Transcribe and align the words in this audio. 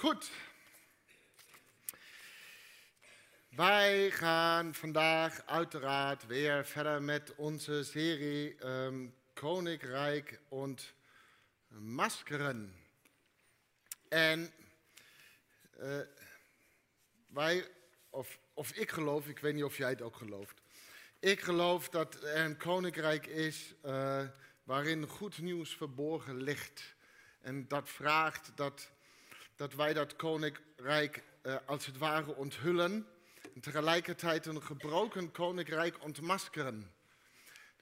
Goed. 0.00 0.30
Wij 3.48 4.10
gaan 4.10 4.74
vandaag 4.74 5.46
uiteraard 5.46 6.26
weer 6.26 6.66
verder 6.66 7.02
met 7.02 7.34
onze 7.34 7.84
serie 7.84 8.66
um, 8.66 9.14
Koninkrijk 9.34 10.40
en 10.50 10.78
Maskeren. 11.68 12.74
En 14.08 14.52
uh, 15.80 16.00
wij, 17.26 17.68
of, 18.10 18.38
of 18.54 18.72
ik 18.72 18.90
geloof, 18.90 19.26
ik 19.26 19.38
weet 19.38 19.54
niet 19.54 19.64
of 19.64 19.76
jij 19.76 19.90
het 19.90 20.02
ook 20.02 20.16
gelooft. 20.16 20.62
Ik 21.18 21.40
geloof 21.40 21.88
dat 21.88 22.14
er 22.14 22.44
een 22.44 22.56
koninkrijk 22.56 23.26
is 23.26 23.74
uh, 23.84 24.22
waarin 24.62 25.06
goed 25.06 25.38
nieuws 25.38 25.76
verborgen 25.76 26.36
ligt. 26.36 26.94
En 27.40 27.68
dat 27.68 27.88
vraagt 27.88 28.52
dat, 28.54 28.90
dat 29.60 29.74
wij 29.74 29.92
dat 29.92 30.16
koninkrijk 30.16 31.22
uh, 31.42 31.56
als 31.66 31.86
het 31.86 31.98
ware 31.98 32.34
onthullen. 32.36 33.06
En 33.54 33.60
tegelijkertijd 33.60 34.46
een 34.46 34.62
gebroken 34.62 35.30
koninkrijk 35.30 36.02
ontmaskeren. 36.04 36.92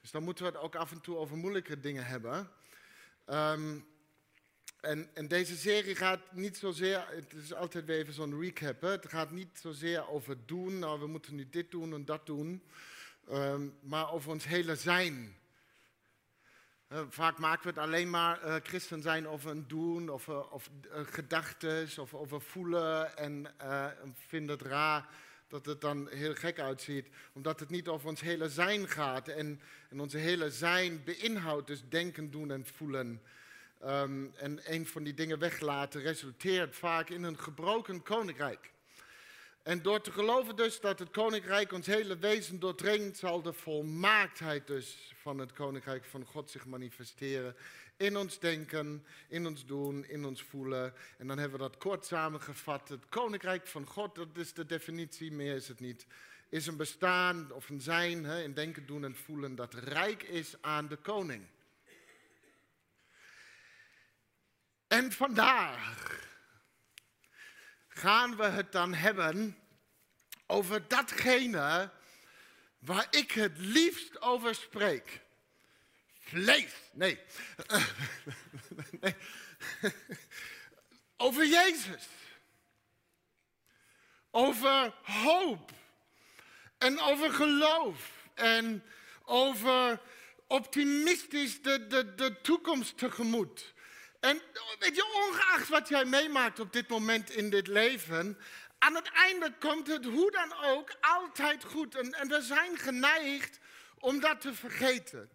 Dus 0.01 0.11
dan 0.11 0.23
moeten 0.23 0.45
we 0.45 0.51
het 0.51 0.61
ook 0.61 0.75
af 0.75 0.91
en 0.91 1.01
toe 1.01 1.17
over 1.17 1.37
moeilijke 1.37 1.79
dingen 1.79 2.05
hebben. 2.05 2.51
Um, 3.25 3.85
en, 4.81 5.09
en, 5.13 5.27
deze 5.27 5.57
serie 5.57 5.95
gaat 5.95 6.33
niet 6.33 6.57
zozeer, 6.57 7.05
het 7.09 7.33
is 7.33 7.53
altijd 7.53 7.85
weer 7.85 7.97
even 7.97 8.13
zo'n 8.13 8.41
recap, 8.41 8.81
het 8.81 9.09
gaat 9.09 9.31
niet 9.31 9.59
zozeer 9.61 10.09
over 10.09 10.45
doen, 10.45 10.79
nou 10.79 10.99
we 10.99 11.07
moeten 11.07 11.35
nu 11.35 11.49
dit 11.49 11.71
doen 11.71 11.93
en 11.93 12.05
dat 12.05 12.25
doen, 12.25 12.63
um, 13.31 13.77
maar 13.81 14.11
over 14.11 14.31
ons 14.31 14.45
hele 14.45 14.75
zijn. 14.75 15.38
Uh, 16.93 16.99
vaak 17.09 17.37
maken 17.37 17.63
we 17.63 17.69
het 17.69 17.77
alleen 17.77 18.09
maar 18.09 18.45
uh, 18.45 18.55
christen 18.63 19.01
zijn 19.01 19.27
over 19.27 19.49
een 19.49 19.67
doen, 19.67 20.09
of, 20.09 20.27
uh, 20.27 20.51
of 20.51 20.69
gedachten, 20.91 21.87
of 21.97 22.13
over 22.13 22.41
voelen 22.41 23.17
en 23.17 23.47
vinden 24.13 24.57
het 24.57 24.67
raar 24.67 25.09
dat 25.47 25.65
het 25.65 25.81
dan 25.81 26.09
heel 26.09 26.35
gek 26.35 26.59
uitziet, 26.59 27.07
omdat 27.33 27.59
het 27.59 27.69
niet 27.69 27.87
over 27.87 28.07
ons 28.07 28.21
hele 28.21 28.49
zijn 28.49 28.87
gaat. 28.87 29.27
En, 29.27 29.61
en 29.89 29.99
onze 29.99 30.17
hele 30.17 30.51
zijn 30.51 31.03
beïnhoudt 31.03 31.67
dus 31.67 31.83
denken, 31.89 32.31
doen 32.31 32.51
en 32.51 32.65
voelen. 32.65 33.21
Um, 33.85 34.33
en 34.35 34.59
een 34.63 34.87
van 34.87 35.03
die 35.03 35.13
dingen 35.13 35.39
weglaten 35.39 36.01
resulteert 36.01 36.75
vaak 36.75 37.09
in 37.09 37.23
een 37.23 37.39
gebroken 37.39 38.03
koninkrijk. 38.03 38.71
En 39.63 39.81
door 39.81 40.01
te 40.01 40.11
geloven 40.11 40.55
dus 40.55 40.79
dat 40.79 40.99
het 40.99 41.09
koninkrijk 41.09 41.71
ons 41.71 41.85
hele 41.85 42.17
wezen 42.17 42.59
doordringt, 42.59 43.17
zal 43.17 43.41
de 43.41 43.53
volmaaktheid 43.53 44.67
dus 44.67 45.13
van 45.15 45.39
het 45.39 45.53
koninkrijk 45.53 46.05
van 46.05 46.25
God 46.25 46.49
zich 46.49 46.65
manifesteren. 46.65 47.55
In 47.97 48.17
ons 48.17 48.39
denken, 48.39 49.05
in 49.27 49.47
ons 49.47 49.65
doen, 49.65 50.05
in 50.05 50.25
ons 50.25 50.43
voelen. 50.43 50.93
En 51.17 51.27
dan 51.27 51.37
hebben 51.37 51.59
we 51.59 51.65
dat 51.69 51.77
kort 51.77 52.05
samengevat. 52.05 52.89
Het 52.89 53.09
koninkrijk 53.09 53.67
van 53.67 53.85
God, 53.85 54.15
dat 54.15 54.27
is 54.33 54.53
de 54.53 54.65
definitie, 54.65 55.31
meer 55.31 55.55
is 55.55 55.67
het 55.67 55.79
niet. 55.79 56.05
Is 56.49 56.67
een 56.67 56.77
bestaan 56.77 57.51
of 57.51 57.69
een 57.69 57.81
zijn 57.81 58.23
hè, 58.23 58.41
in 58.41 58.53
denken, 58.53 58.85
doen 58.85 59.03
en 59.03 59.15
voelen 59.15 59.55
dat 59.55 59.73
rijk 59.73 60.23
is 60.23 60.55
aan 60.61 60.87
de 60.87 60.95
koning. 60.95 61.45
En 64.87 65.11
vandaag 65.11 66.28
gaan 67.99 68.35
we 68.35 68.43
het 68.43 68.71
dan 68.71 68.93
hebben 68.93 69.57
over 70.47 70.87
datgene 70.87 71.91
waar 72.79 73.07
ik 73.09 73.31
het 73.31 73.57
liefst 73.57 74.21
over 74.21 74.55
spreek. 74.55 75.21
Vlees. 76.19 76.73
Nee. 76.93 77.19
Over 81.17 81.45
Jezus. 81.45 82.07
Over 84.31 84.93
hoop. 85.01 85.71
En 86.77 86.99
over 86.99 87.31
geloof. 87.33 88.11
En 88.33 88.83
over 89.25 90.01
optimistisch 90.47 91.61
de, 91.61 91.87
de, 91.87 92.15
de 92.15 92.41
toekomst 92.41 92.97
tegemoet. 92.97 93.73
En 94.19 94.41
weet 94.79 94.95
je, 94.95 95.25
ongeacht 95.27 95.67
wat 95.67 95.87
jij 95.87 96.05
meemaakt 96.05 96.59
op 96.59 96.73
dit 96.73 96.87
moment 96.87 97.29
in 97.29 97.49
dit 97.49 97.67
leven, 97.67 98.37
aan 98.77 98.95
het 98.95 99.11
einde 99.11 99.53
komt 99.59 99.87
het 99.87 100.05
hoe 100.05 100.31
dan 100.31 100.53
ook 100.63 100.95
altijd 101.01 101.63
goed. 101.63 101.95
En, 101.95 102.13
en 102.13 102.27
we 102.27 102.41
zijn 102.41 102.77
geneigd 102.77 103.59
om 103.99 104.19
dat 104.19 104.41
te 104.41 104.53
vergeten. 104.53 105.29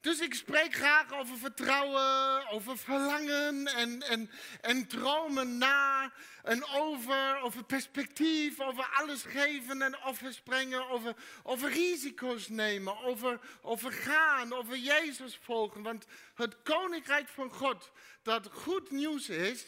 Dus 0.00 0.20
ik 0.20 0.34
spreek 0.34 0.74
graag 0.74 1.12
over 1.12 1.36
vertrouwen, 1.36 2.48
over 2.50 2.78
verlangen 2.78 3.66
en, 3.66 4.02
en, 4.02 4.30
en 4.60 4.86
dromen 4.86 5.58
na. 5.58 6.12
En 6.42 6.64
over, 6.64 7.40
over 7.40 7.64
perspectief, 7.64 8.60
over 8.60 8.88
alles 8.92 9.22
geven 9.22 9.82
en 9.82 9.96
springen, 10.28 10.88
over, 10.88 11.14
over 11.42 11.70
risico's 11.70 12.48
nemen, 12.48 13.02
over, 13.02 13.40
over 13.62 13.92
gaan, 13.92 14.52
over 14.52 14.76
Jezus 14.76 15.38
volgen. 15.42 15.82
Want 15.82 16.06
het 16.34 16.62
koninkrijk 16.62 17.28
van 17.28 17.50
God, 17.50 17.90
dat 18.22 18.48
goed 18.52 18.90
nieuws 18.90 19.28
is, 19.28 19.64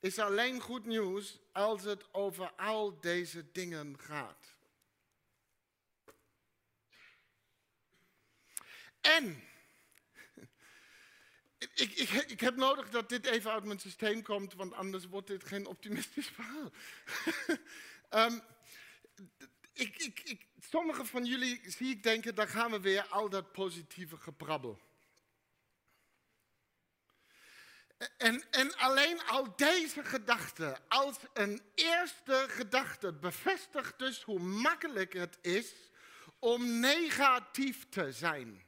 is 0.00 0.18
alleen 0.18 0.60
goed 0.60 0.86
nieuws 0.86 1.38
als 1.52 1.82
het 1.82 2.04
over 2.12 2.52
al 2.56 3.00
deze 3.00 3.52
dingen 3.52 3.96
gaat. 3.98 4.41
En 9.02 9.42
ik, 11.58 11.92
ik, 11.94 12.10
ik, 12.10 12.40
heb 12.40 12.56
nodig 12.56 12.90
dat 12.90 13.08
dit 13.08 13.26
even 13.26 13.52
uit 13.52 13.64
mijn 13.64 13.78
systeem 13.78 14.22
komt, 14.22 14.54
want 14.54 14.72
anders 14.72 15.06
wordt 15.06 15.26
dit 15.26 15.44
geen 15.44 15.66
optimistisch 15.66 16.28
verhaal. 16.28 16.70
um, 18.30 18.42
ik, 19.72 20.20
ik, 20.24 20.46
sommige 20.60 21.04
van 21.04 21.24
jullie 21.24 21.60
zie 21.66 21.90
ik 21.90 22.02
denken, 22.02 22.34
daar 22.34 22.48
gaan 22.48 22.70
we 22.70 22.80
weer 22.80 23.06
al 23.06 23.28
dat 23.28 23.52
positieve 23.52 24.16
gebrabbel. 24.16 24.80
En, 28.16 28.50
en 28.50 28.76
alleen 28.76 29.22
al 29.22 29.56
deze 29.56 30.04
gedachte 30.04 30.78
als 30.88 31.16
een 31.32 31.62
eerste 31.74 32.46
gedachte 32.48 33.12
bevestigt 33.12 33.98
dus 33.98 34.22
hoe 34.22 34.38
makkelijk 34.38 35.12
het 35.12 35.38
is 35.40 35.72
om 36.38 36.80
negatief 36.80 37.88
te 37.88 38.12
zijn. 38.12 38.62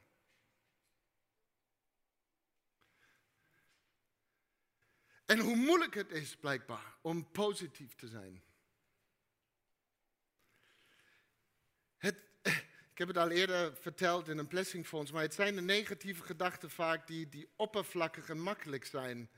En 5.34 5.40
hoe 5.40 5.56
moeilijk 5.56 5.94
het 5.94 6.10
is 6.10 6.36
blijkbaar 6.36 6.96
om 7.00 7.30
positief 7.30 7.94
te 7.94 8.08
zijn. 8.08 8.42
Het, 11.96 12.16
ik 12.92 12.98
heb 12.98 13.08
het 13.08 13.16
al 13.16 13.30
eerder 13.30 13.76
verteld 13.76 14.28
in 14.28 14.38
een 14.38 14.46
blessingfonds, 14.46 15.12
maar 15.12 15.22
het 15.22 15.34
zijn 15.34 15.54
de 15.54 15.60
negatieve 15.60 16.22
gedachten 16.22 16.70
vaak 16.70 17.06
die, 17.06 17.28
die 17.28 17.48
oppervlakkig 17.56 18.28
en 18.28 18.40
makkelijk 18.40 18.84
zijn. 18.84 19.30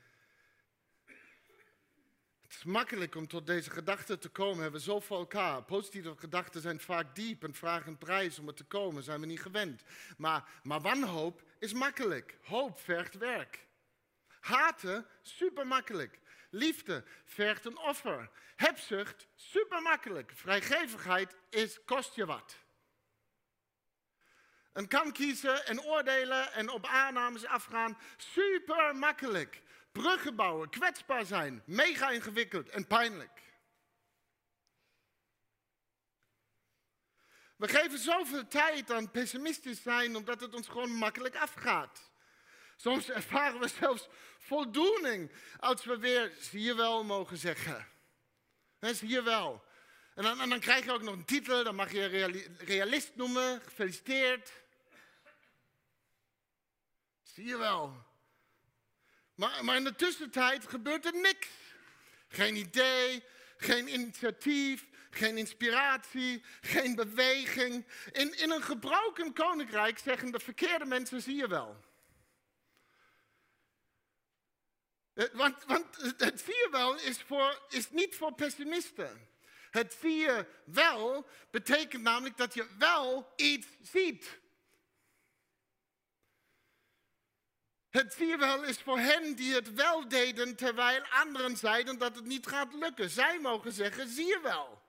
Het 2.42 2.52
is 2.52 2.64
makkelijk 2.64 3.14
om 3.14 3.28
tot 3.28 3.46
deze 3.46 3.70
gedachten 3.70 4.20
te 4.20 4.28
komen, 4.28 4.62
hebben 4.62 4.80
we 4.80 4.86
zo 4.86 5.00
voor 5.00 5.18
elkaar. 5.18 5.62
Positieve 5.62 6.16
gedachten 6.16 6.60
zijn 6.60 6.80
vaak 6.80 7.14
diep 7.14 7.44
en 7.44 7.54
vragen 7.54 7.98
prijs 7.98 8.38
om 8.38 8.48
er 8.48 8.54
te 8.54 8.64
komen, 8.64 9.02
zijn 9.02 9.20
we 9.20 9.26
niet 9.26 9.42
gewend. 9.42 9.82
Maar, 10.16 10.48
maar 10.62 10.80
wanhoop 10.80 11.42
is 11.58 11.72
makkelijk, 11.72 12.38
hoop 12.42 12.78
vergt 12.78 13.14
werk. 13.14 13.66
Haten, 14.46 15.06
super 15.22 15.66
makkelijk. 15.66 16.18
Liefde 16.50 17.04
vergt 17.24 17.64
een 17.64 17.78
offer. 17.78 18.30
Hebzucht, 18.56 19.26
super 19.34 19.82
makkelijk. 19.82 20.32
Vrijgevigheid 20.34 21.36
is, 21.50 21.84
kost 21.84 22.14
je 22.14 22.26
wat. 22.26 22.56
Een 24.72 24.88
kan 24.88 25.12
kiezen 25.12 25.66
en 25.66 25.82
oordelen 25.82 26.52
en 26.52 26.68
op 26.68 26.86
aannames 26.86 27.44
afgaan, 27.44 27.98
super 28.16 28.96
makkelijk. 28.96 29.62
Bruggen 29.92 30.36
bouwen, 30.36 30.70
kwetsbaar 30.70 31.24
zijn, 31.24 31.62
mega 31.66 32.10
ingewikkeld 32.10 32.68
en 32.68 32.86
pijnlijk. 32.86 33.42
We 37.56 37.68
geven 37.68 37.98
zoveel 37.98 38.48
tijd 38.48 38.90
aan 38.90 39.10
pessimistisch 39.10 39.82
zijn 39.82 40.16
omdat 40.16 40.40
het 40.40 40.54
ons 40.54 40.68
gewoon 40.68 40.92
makkelijk 40.92 41.36
afgaat. 41.36 42.10
Soms 42.76 43.10
ervaren 43.10 43.60
we 43.60 43.68
zelfs 43.68 44.08
voldoening 44.38 45.30
als 45.60 45.84
we 45.84 45.98
weer, 45.98 46.32
zie 46.40 46.62
je 46.62 46.74
wel, 46.74 47.04
mogen 47.04 47.36
zeggen. 47.36 47.88
Zie 48.80 49.08
je 49.08 49.22
wel. 49.22 49.64
En 50.14 50.22
dan, 50.22 50.48
dan, 50.48 50.60
krijg 50.60 50.84
je 50.84 50.92
ook 50.92 51.02
nog 51.02 51.14
een 51.14 51.24
titel, 51.24 51.64
dan 51.64 51.74
mag 51.74 51.92
je 51.92 52.06
realist 52.58 53.10
noemen, 53.14 53.60
gefeliciteerd. 53.60 54.52
Zie 57.22 57.46
je 57.46 57.56
wel. 57.56 58.04
Maar, 59.34 59.64
maar 59.64 59.76
in 59.76 59.84
de 59.84 59.94
tussentijd 59.94 60.68
gebeurt 60.68 61.04
er 61.04 61.20
niks. 61.20 61.48
Geen 62.28 62.56
idee, 62.56 63.24
geen 63.56 63.94
initiatief, 63.94 64.86
geen 65.10 65.38
inspiratie, 65.38 66.44
geen 66.60 66.94
beweging. 66.94 67.86
In, 68.12 68.38
in 68.38 68.50
een 68.50 68.62
gebroken 68.62 69.32
koninkrijk 69.32 69.98
zeggen 69.98 70.32
de 70.32 70.40
verkeerde 70.40 70.84
mensen, 70.84 71.22
zie 71.22 71.36
je 71.36 71.48
wel. 71.48 71.84
Eh, 75.05 75.05
want, 75.32 75.64
want 75.64 76.14
het 76.16 76.40
je 76.54 76.68
wel, 76.70 76.94
is, 77.68 77.90
niet 77.90 78.16
voor 78.16 78.34
pessimisten. 78.34 79.28
Het 79.70 79.96
zie 80.00 80.16
je 80.16 80.46
wel 80.64 81.26
betekent 81.50 82.02
namelijk 82.02 82.36
dat 82.36 82.54
je 82.54 82.66
wel 82.78 83.32
iets 83.36 83.66
ziet. 83.82 84.40
Het 87.88 88.14
zie 88.14 88.26
je 88.26 88.36
wel 88.36 88.64
is 88.64 88.78
voor 88.78 88.98
hen 88.98 89.34
die 89.34 89.54
het 89.54 89.72
wel 89.72 90.08
deden 90.08 90.56
terwijl 90.56 91.02
anderen 91.02 91.56
zeiden 91.56 91.98
dat 91.98 92.14
het 92.14 92.24
niet 92.24 92.46
gaat 92.46 92.74
lukken. 92.74 93.10
Zij 93.10 93.38
mogen 93.40 93.72
zeggen, 93.72 94.08
zie 94.08 94.26
je 94.26 94.40
wel. 94.42 94.85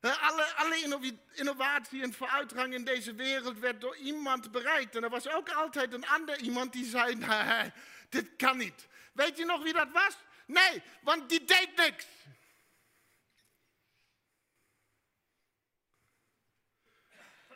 Alle, 0.00 0.44
alle 0.54 1.18
innovatie 1.32 2.02
en 2.02 2.12
vooruitgang 2.12 2.74
in 2.74 2.84
deze 2.84 3.14
wereld 3.14 3.58
werd 3.58 3.80
door 3.80 3.96
iemand 3.96 4.50
bereikt. 4.50 4.96
En 4.96 5.02
er 5.02 5.10
was 5.10 5.28
ook 5.28 5.50
altijd 5.50 5.92
een 5.92 6.06
ander 6.06 6.38
iemand 6.38 6.72
die 6.72 6.84
zei, 6.84 7.18
dit 8.08 8.36
kan 8.36 8.56
niet. 8.56 8.88
Weet 9.12 9.36
je 9.36 9.44
nog 9.44 9.62
wie 9.62 9.72
dat 9.72 9.90
was? 9.92 10.16
Nee, 10.46 10.82
want 11.02 11.28
die 11.28 11.44
deed 11.44 11.76
niks. 11.76 12.06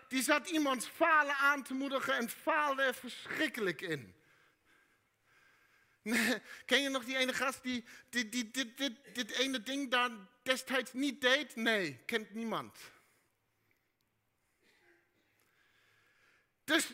Die 0.08 0.22
zat 0.22 0.50
iemands 0.50 0.86
falen 0.86 1.36
aan 1.36 1.62
te 1.62 1.74
moedigen 1.74 2.16
en 2.16 2.28
faalde 2.28 2.82
er 2.82 2.94
verschrikkelijk 2.94 3.80
in. 3.80 4.14
ken 6.66 6.82
je 6.82 6.88
nog 6.88 7.04
die 7.04 7.16
ene 7.16 7.32
gast 7.32 7.62
die, 7.62 7.84
die, 8.10 8.28
die 8.28 8.50
dit, 8.50 8.76
dit 9.14 9.30
ene 9.30 9.62
ding 9.62 9.90
daar 9.90 10.10
destijds 10.44 10.92
niet 10.92 11.20
deed? 11.20 11.56
Nee, 11.56 11.98
kent 12.06 12.34
niemand. 12.34 12.78
Dus 16.64 16.92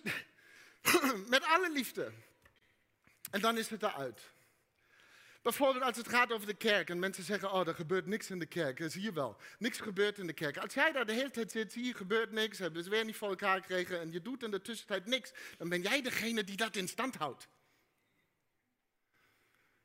met 1.35 1.45
alle 1.45 1.71
liefde. 1.71 2.13
En 3.31 3.41
dan 3.41 3.59
is 3.59 3.69
het 3.69 3.83
eruit. 3.83 4.21
Bijvoorbeeld 5.43 5.85
als 5.85 5.97
het 5.97 6.09
gaat 6.09 6.33
over 6.33 6.47
de 6.47 6.55
kerk 6.55 6.91
en 6.91 6.99
mensen 6.99 7.25
zeggen, 7.25 7.53
oh, 7.53 7.67
er 7.67 7.75
gebeurt 7.75 8.07
niks 8.07 8.31
in 8.31 8.39
de 8.39 8.47
kerk. 8.47 8.79
Dat 8.79 8.93
zie 8.93 9.03
je 9.03 9.13
wel. 9.13 9.37
Niks 9.59 9.79
gebeurt 9.79 10.19
in 10.19 10.27
de 10.27 10.33
kerk. 10.33 10.57
Als 10.57 10.75
jij 10.75 10.93
daar 10.93 11.07
de 11.07 11.13
hele 11.13 11.31
tijd 11.31 11.51
zit, 11.51 11.75
je, 11.75 11.95
gebeurt 11.95 12.33
niks, 12.33 12.59
hebben 12.59 12.85
ze 12.85 12.91
weer 12.91 13.05
niet 13.05 13.17
voor 13.17 13.29
elkaar 13.29 13.61
gekregen 13.61 14.01
en 14.01 14.13
je 14.13 14.23
doet 14.23 14.43
in 14.43 14.51
de 14.51 14.63
tussentijd 14.63 15.07
niks, 15.07 15.33
dan 15.59 15.69
ben 15.69 15.83
jij 15.83 16.03
degene 16.03 16.45
die 16.45 16.57
dat 16.57 16.77
in 16.77 16.89
stand 16.89 17.17
houdt. 17.17 17.49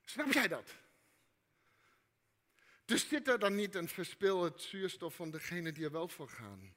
Snap 0.05 0.31
jij 0.31 0.47
dat? 0.47 0.69
Dus 2.85 3.07
zit 3.07 3.27
er 3.27 3.39
dan 3.39 3.55
niet 3.55 3.75
een 3.75 3.89
verspil 3.89 4.43
het 4.43 4.61
zuurstof 4.61 5.15
van 5.15 5.31
degene 5.31 5.71
die 5.71 5.85
er 5.85 5.91
wel 5.91 6.07
voor 6.07 6.29
gaan? 6.29 6.75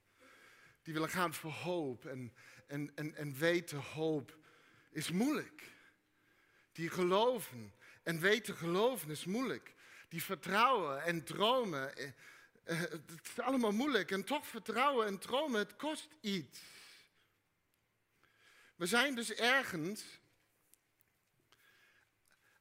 Die 0.83 0.95
willen 0.95 1.09
gaan 1.09 1.35
voor 1.35 1.51
hoop 1.51 2.07
en, 2.07 2.35
en, 2.67 2.93
en, 2.95 3.15
en 3.15 3.35
weten 3.39 3.79
hoop 3.79 4.39
is 4.91 5.11
moeilijk. 5.11 5.63
Die 6.73 6.91
geloven 6.91 7.75
en 8.03 8.21
weten 8.21 8.55
geloven 8.55 9.11
is 9.11 9.25
moeilijk. 9.25 9.75
Die 10.09 10.23
vertrouwen 10.23 11.03
en 11.03 11.25
dromen, 11.25 11.97
eh, 11.97 12.11
eh, 12.65 12.81
het 12.81 13.21
is 13.23 13.41
allemaal 13.41 13.73
moeilijk. 13.73 14.11
En 14.11 14.25
toch 14.25 14.47
vertrouwen 14.47 15.07
en 15.07 15.19
dromen, 15.19 15.59
het 15.59 15.77
kost 15.77 16.09
iets. 16.21 16.61
We 18.77 18.87
zijn 18.87 19.15
dus 19.15 19.33
ergens 19.33 20.05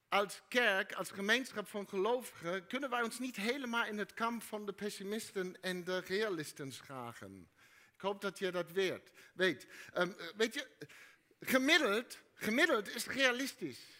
als 0.09 0.42
kerk, 0.48 0.94
als 0.94 1.12
gemeenschap 1.12 1.68
van 1.68 1.88
gelovigen, 1.89 2.68
kunnen 2.68 2.89
wij 2.89 3.01
ons 3.01 3.19
niet 3.19 3.36
helemaal 3.36 3.86
in 3.86 3.98
het 3.98 4.13
kamp 4.13 4.44
van 4.44 4.65
de 4.65 4.74
pessimisten 4.74 5.62
en 5.62 5.83
de 5.83 6.00
realisten 6.00 6.71
schagen. 6.71 7.50
Ik 7.95 8.01
hoop 8.01 8.21
dat 8.21 8.39
je 8.39 8.51
dat 8.51 8.71
weet. 8.71 9.12
Weet, 9.33 9.68
um, 9.95 10.15
weet 10.36 10.54
je, 10.54 10.68
gemiddeld, 11.39 12.19
gemiddeld 12.33 12.95
is 12.95 13.07
realistisch. 13.07 13.95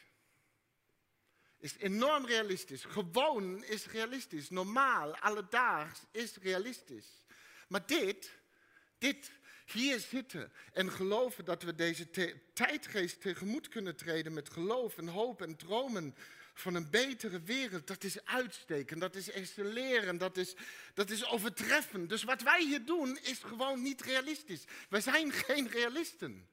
Is 1.60 1.78
enorm 1.78 2.26
realistisch. 2.26 2.84
Gewoon 2.84 3.64
is 3.64 3.88
realistisch. 3.88 4.50
Normaal, 4.50 5.18
alledaags 5.18 6.00
is 6.12 6.38
realistisch. 6.38 7.24
Maar 7.68 7.86
dit, 7.86 8.40
dit 8.98 9.32
hier 9.72 10.00
zitten 10.00 10.52
en 10.74 10.92
geloven 10.92 11.46
dat 11.46 11.64
we 11.64 11.76
deze 11.76 12.10
tijdgeest 12.54 13.22
tegemoet 13.22 13.68
kunnen 13.68 13.96
treden 13.96 14.34
met 14.34 14.50
geloof 14.50 14.98
en 14.98 15.08
hoop 15.08 15.42
en 15.42 15.56
dromen 15.56 16.16
van 16.54 16.76
een 16.76 16.90
betere 16.90 17.42
wereld, 17.42 17.88
dat 17.88 18.04
is 18.04 18.26
uitsteken, 18.26 19.00
dat 19.00 19.16
is 19.16 19.30
excelleren, 19.30 20.18
dat 20.18 20.38
is, 20.38 20.56
dat 20.94 21.10
is 21.10 21.26
overtreffen. 21.26 22.08
Dus 22.08 22.24
wat 22.24 22.42
wij 22.42 22.64
hier 22.64 22.86
doen 22.86 23.18
is 23.18 23.40
gewoon 23.40 23.82
niet 23.82 24.02
realistisch. 24.02 24.64
Wij 24.90 25.02
zijn 25.02 25.32
geen 25.32 25.70
realisten. 25.70 26.50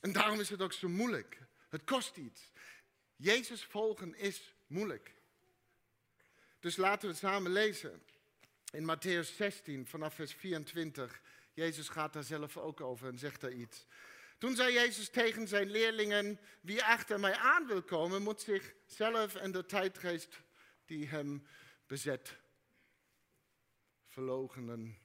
En 0.00 0.12
daarom 0.12 0.40
is 0.40 0.48
het 0.48 0.62
ook 0.62 0.72
zo 0.72 0.88
moeilijk. 0.88 1.38
Het 1.68 1.84
kost 1.84 2.16
iets. 2.16 2.52
Jezus 3.16 3.64
volgen 3.64 4.14
is 4.14 4.54
moeilijk. 4.66 5.14
Dus 6.60 6.76
laten 6.76 7.00
we 7.00 7.14
het 7.14 7.22
samen 7.22 7.52
lezen. 7.52 8.02
In 8.74 8.84
Matthäus 8.84 9.36
16 9.36 9.86
vanaf 9.86 10.14
vers 10.14 10.32
24. 10.32 11.20
Jezus 11.52 11.88
gaat 11.88 12.12
daar 12.12 12.22
zelf 12.22 12.56
ook 12.56 12.80
over 12.80 13.08
en 13.08 13.18
zegt 13.18 13.40
daar 13.40 13.52
iets. 13.52 13.86
Toen 14.38 14.56
zei 14.56 14.72
Jezus 14.72 15.08
tegen 15.08 15.48
zijn 15.48 15.70
leerlingen, 15.70 16.40
wie 16.60 16.84
achter 16.84 17.20
mij 17.20 17.36
aan 17.36 17.66
wil 17.66 17.82
komen, 17.82 18.22
moet 18.22 18.40
zichzelf 18.40 19.34
en 19.34 19.52
de 19.52 19.66
tijdgeest 19.66 20.40
die 20.84 21.06
hem 21.06 21.46
bezet 21.86 22.36
verlogenen. 24.06 24.98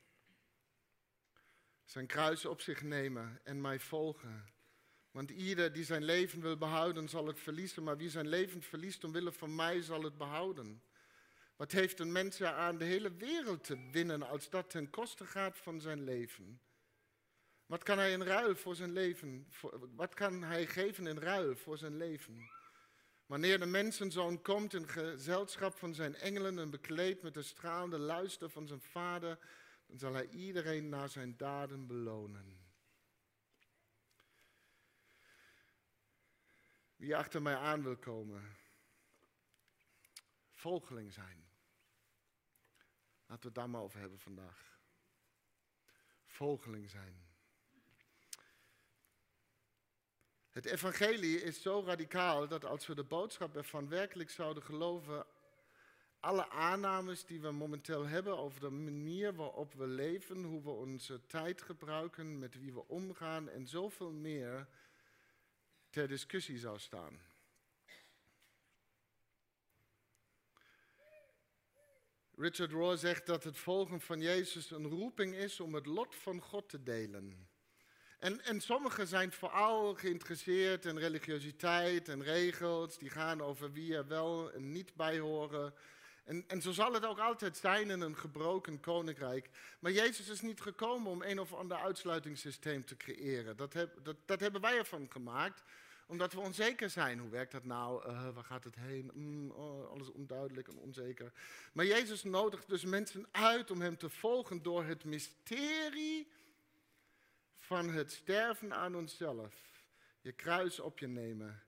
Zijn 1.85 2.07
kruis 2.07 2.45
op 2.45 2.61
zich 2.61 2.81
nemen 2.81 3.39
en 3.43 3.61
mij 3.61 3.79
volgen. 3.79 4.45
Want 5.11 5.29
ieder 5.29 5.73
die 5.73 5.83
zijn 5.85 6.03
leven 6.03 6.41
wil 6.41 6.57
behouden, 6.57 7.09
zal 7.09 7.27
het 7.27 7.39
verliezen. 7.39 7.83
Maar 7.83 7.97
wie 7.97 8.09
zijn 8.09 8.27
leven 8.27 8.61
verliest 8.61 9.03
omwille 9.03 9.31
van 9.31 9.55
mij, 9.55 9.81
zal 9.81 10.03
het 10.03 10.17
behouden. 10.17 10.81
Wat 11.59 11.71
heeft 11.71 11.99
een 11.99 12.11
mens 12.11 12.41
aan 12.41 12.77
de 12.77 12.85
hele 12.85 13.13
wereld 13.15 13.63
te 13.63 13.89
winnen 13.91 14.23
als 14.23 14.49
dat 14.49 14.69
ten 14.69 14.89
koste 14.89 15.25
gaat 15.25 15.57
van 15.57 15.81
zijn 15.81 16.03
leven? 16.03 16.61
Wat 17.65 17.83
kan 17.83 17.97
hij 17.97 18.11
in 18.11 18.21
ruil 18.21 18.55
voor 18.55 18.75
zijn 18.75 18.91
leven? 18.91 19.47
Wat 19.95 20.13
kan 20.13 20.43
hij 20.43 20.67
geven 20.67 21.07
in 21.07 21.17
ruil 21.17 21.55
voor 21.55 21.77
zijn 21.77 21.97
leven? 21.97 22.49
Wanneer 23.25 23.59
de 23.59 23.65
mensenzoon 23.65 24.41
komt 24.41 24.73
in 24.73 24.87
gezelschap 24.87 25.77
van 25.77 25.93
zijn 25.93 26.15
engelen 26.15 26.59
en 26.59 26.69
bekleed 26.69 27.21
met 27.21 27.33
de 27.33 27.41
stralende 27.41 27.99
luister 27.99 28.49
van 28.49 28.67
zijn 28.67 28.81
vader, 28.81 29.39
dan 29.85 29.99
zal 29.99 30.13
hij 30.13 30.27
iedereen 30.27 30.89
naar 30.89 31.09
zijn 31.09 31.37
daden 31.37 31.87
belonen. 31.87 32.57
Wie 36.95 37.15
achter 37.15 37.41
mij 37.41 37.55
aan 37.55 37.83
wil 37.83 37.97
komen, 37.97 38.57
volgeling 40.53 41.13
zijn. 41.13 41.48
Laten 43.29 43.43
we 43.43 43.47
het 43.47 43.55
daar 43.55 43.69
maar 43.69 43.81
over 43.81 43.99
hebben 43.99 44.19
vandaag. 44.19 44.79
Volgeling 46.25 46.89
zijn. 46.89 47.27
Het 50.49 50.65
evangelie 50.65 51.41
is 51.41 51.61
zo 51.61 51.83
radicaal 51.85 52.47
dat 52.47 52.65
als 52.65 52.87
we 52.87 52.95
de 52.95 53.03
boodschap 53.03 53.55
ervan 53.55 53.89
werkelijk 53.89 54.29
zouden 54.29 54.63
geloven, 54.63 55.25
alle 56.19 56.49
aannames 56.49 57.25
die 57.25 57.41
we 57.41 57.51
momenteel 57.51 58.07
hebben 58.07 58.37
over 58.37 58.59
de 58.59 58.69
manier 58.69 59.35
waarop 59.35 59.73
we 59.73 59.87
leven, 59.87 60.43
hoe 60.43 60.63
we 60.63 60.69
onze 60.69 61.25
tijd 61.25 61.61
gebruiken, 61.61 62.39
met 62.39 62.59
wie 62.59 62.73
we 62.73 62.87
omgaan 62.87 63.49
en 63.49 63.67
zoveel 63.67 64.11
meer 64.11 64.67
ter 65.89 66.07
discussie 66.07 66.57
zou 66.57 66.79
staan. 66.79 67.28
Richard 72.39 72.71
Rohr 72.71 72.97
zegt 72.97 73.25
dat 73.25 73.43
het 73.43 73.57
volgen 73.57 74.01
van 74.01 74.21
Jezus 74.21 74.71
een 74.71 74.87
roeping 74.87 75.35
is 75.35 75.59
om 75.59 75.73
het 75.73 75.85
lot 75.85 76.15
van 76.15 76.41
God 76.41 76.69
te 76.69 76.83
delen. 76.83 77.47
En, 78.19 78.41
en 78.41 78.61
sommigen 78.61 79.07
zijn 79.07 79.31
vooral 79.31 79.93
geïnteresseerd 79.95 80.85
in 80.85 80.97
religiositeit 80.97 82.07
en 82.07 82.23
regels, 82.23 82.97
die 82.97 83.09
gaan 83.09 83.41
over 83.41 83.71
wie 83.71 83.95
er 83.95 84.07
wel 84.07 84.51
en 84.51 84.71
niet 84.71 84.95
bij 84.95 85.19
horen. 85.19 85.73
En, 86.23 86.43
en 86.47 86.61
zo 86.61 86.71
zal 86.71 86.93
het 86.93 87.05
ook 87.05 87.19
altijd 87.19 87.57
zijn 87.57 87.89
in 87.89 88.01
een 88.01 88.17
gebroken 88.17 88.79
koninkrijk. 88.79 89.49
Maar 89.79 89.91
Jezus 89.91 90.29
is 90.29 90.41
niet 90.41 90.61
gekomen 90.61 91.11
om 91.11 91.21
een 91.21 91.39
of 91.39 91.53
ander 91.53 91.77
uitsluitingssysteem 91.77 92.85
te 92.85 92.97
creëren. 92.97 93.57
Dat, 93.57 93.73
heb, 93.73 94.03
dat, 94.03 94.15
dat 94.25 94.39
hebben 94.39 94.61
wij 94.61 94.77
ervan 94.77 95.11
gemaakt 95.11 95.63
omdat 96.09 96.33
we 96.33 96.39
onzeker 96.39 96.89
zijn. 96.89 97.19
Hoe 97.19 97.29
werkt 97.29 97.51
dat 97.51 97.63
nou? 97.63 98.07
Uh, 98.07 98.29
waar 98.33 98.43
gaat 98.43 98.63
het 98.63 98.75
heen? 98.75 99.11
Mm, 99.13 99.51
oh, 99.51 99.89
alles 99.89 100.11
onduidelijk 100.11 100.67
en 100.67 100.77
onzeker. 100.77 101.31
Maar 101.73 101.85
Jezus 101.85 102.23
nodigt 102.23 102.69
dus 102.69 102.85
mensen 102.85 103.27
uit 103.31 103.71
om 103.71 103.81
hem 103.81 103.97
te 103.97 104.09
volgen 104.09 104.63
door 104.63 104.83
het 104.83 105.03
mysterie 105.03 106.31
van 107.57 107.89
het 107.89 108.11
sterven 108.11 108.73
aan 108.73 108.95
onszelf. 108.95 109.53
Je 110.21 110.31
kruis 110.31 110.79
op 110.79 110.99
je 110.99 111.07
nemen. 111.07 111.63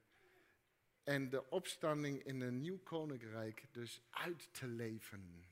En 1.03 1.29
de 1.29 1.49
opstanding 1.49 2.23
in 2.23 2.41
een 2.41 2.61
nieuw 2.61 2.79
koninkrijk 2.83 3.65
dus 3.71 4.01
uit 4.09 4.49
te 4.53 4.67
leven. 4.67 5.45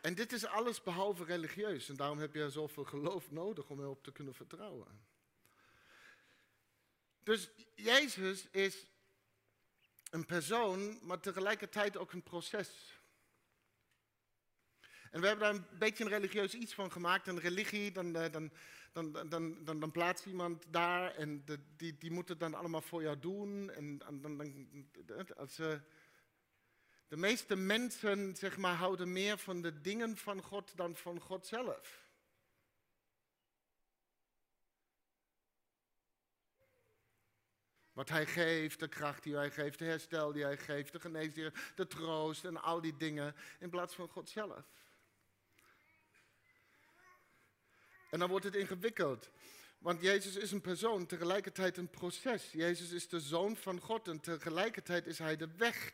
En 0.00 0.14
dit 0.14 0.32
is 0.32 0.46
alles 0.46 0.82
behalve 0.82 1.24
religieus. 1.24 1.88
En 1.88 1.96
daarom 1.96 2.18
heb 2.18 2.34
je 2.34 2.50
zoveel 2.50 2.84
geloof 2.84 3.30
nodig 3.30 3.68
om 3.68 3.80
erop 3.80 4.02
te 4.02 4.12
kunnen 4.12 4.34
vertrouwen. 4.34 5.07
Dus 7.28 7.50
Jezus 7.74 8.48
is 8.50 8.86
een 10.10 10.26
persoon, 10.26 10.98
maar 11.02 11.20
tegelijkertijd 11.20 11.96
ook 11.96 12.12
een 12.12 12.22
proces. 12.22 13.00
En 15.10 15.20
we 15.20 15.26
hebben 15.26 15.46
daar 15.46 15.54
een 15.54 15.78
beetje 15.78 16.04
een 16.04 16.10
religieus 16.10 16.54
iets 16.54 16.74
van 16.74 16.92
gemaakt. 16.92 17.26
Een 17.26 17.40
religie, 17.40 17.92
dan, 17.92 18.12
dan, 18.12 18.52
dan, 18.92 19.28
dan, 19.64 19.64
dan, 19.64 19.90
plaatst 19.90 20.26
iemand 20.26 20.64
daar 20.68 21.14
en 21.14 21.44
die, 21.76 21.98
die 21.98 22.10
moet 22.10 22.28
het 22.28 22.40
dan 22.40 22.54
allemaal 22.54 22.82
voor 22.82 23.02
jou 23.02 23.18
doen. 23.18 23.70
En 23.70 24.02
als, 25.36 25.56
de 25.56 27.16
meeste 27.16 27.56
mensen 27.56 28.36
zeg 28.36 28.56
maar, 28.56 28.74
houden 28.74 29.12
meer 29.12 29.38
van 29.38 29.62
de 29.62 29.80
dingen 29.80 30.16
van 30.16 30.42
God 30.42 30.76
dan 30.76 30.96
van 30.96 31.20
God 31.20 31.46
zelf. 31.46 32.07
Wat 37.98 38.08
hij 38.08 38.26
geeft, 38.26 38.80
de 38.80 38.88
kracht 38.88 39.22
die 39.22 39.34
hij 39.34 39.50
geeft, 39.50 39.78
de 39.78 39.84
herstel 39.84 40.32
die 40.32 40.42
hij 40.42 40.56
geeft, 40.56 40.92
de 40.92 41.00
genezing, 41.00 41.54
de 41.74 41.86
troost 41.86 42.44
en 42.44 42.62
al 42.62 42.80
die 42.80 42.96
dingen, 42.96 43.34
in 43.60 43.70
plaats 43.70 43.94
van 43.94 44.08
God 44.08 44.28
zelf. 44.28 44.64
En 48.10 48.18
dan 48.18 48.28
wordt 48.28 48.44
het 48.44 48.54
ingewikkeld. 48.54 49.30
Want 49.78 50.02
Jezus 50.02 50.36
is 50.36 50.52
een 50.52 50.60
persoon, 50.60 51.06
tegelijkertijd 51.06 51.76
een 51.76 51.90
proces. 51.90 52.52
Jezus 52.52 52.90
is 52.90 53.08
de 53.08 53.20
zoon 53.20 53.56
van 53.56 53.80
God 53.80 54.08
en 54.08 54.20
tegelijkertijd 54.20 55.06
is 55.06 55.18
hij 55.18 55.36
de 55.36 55.48
weg. 55.56 55.92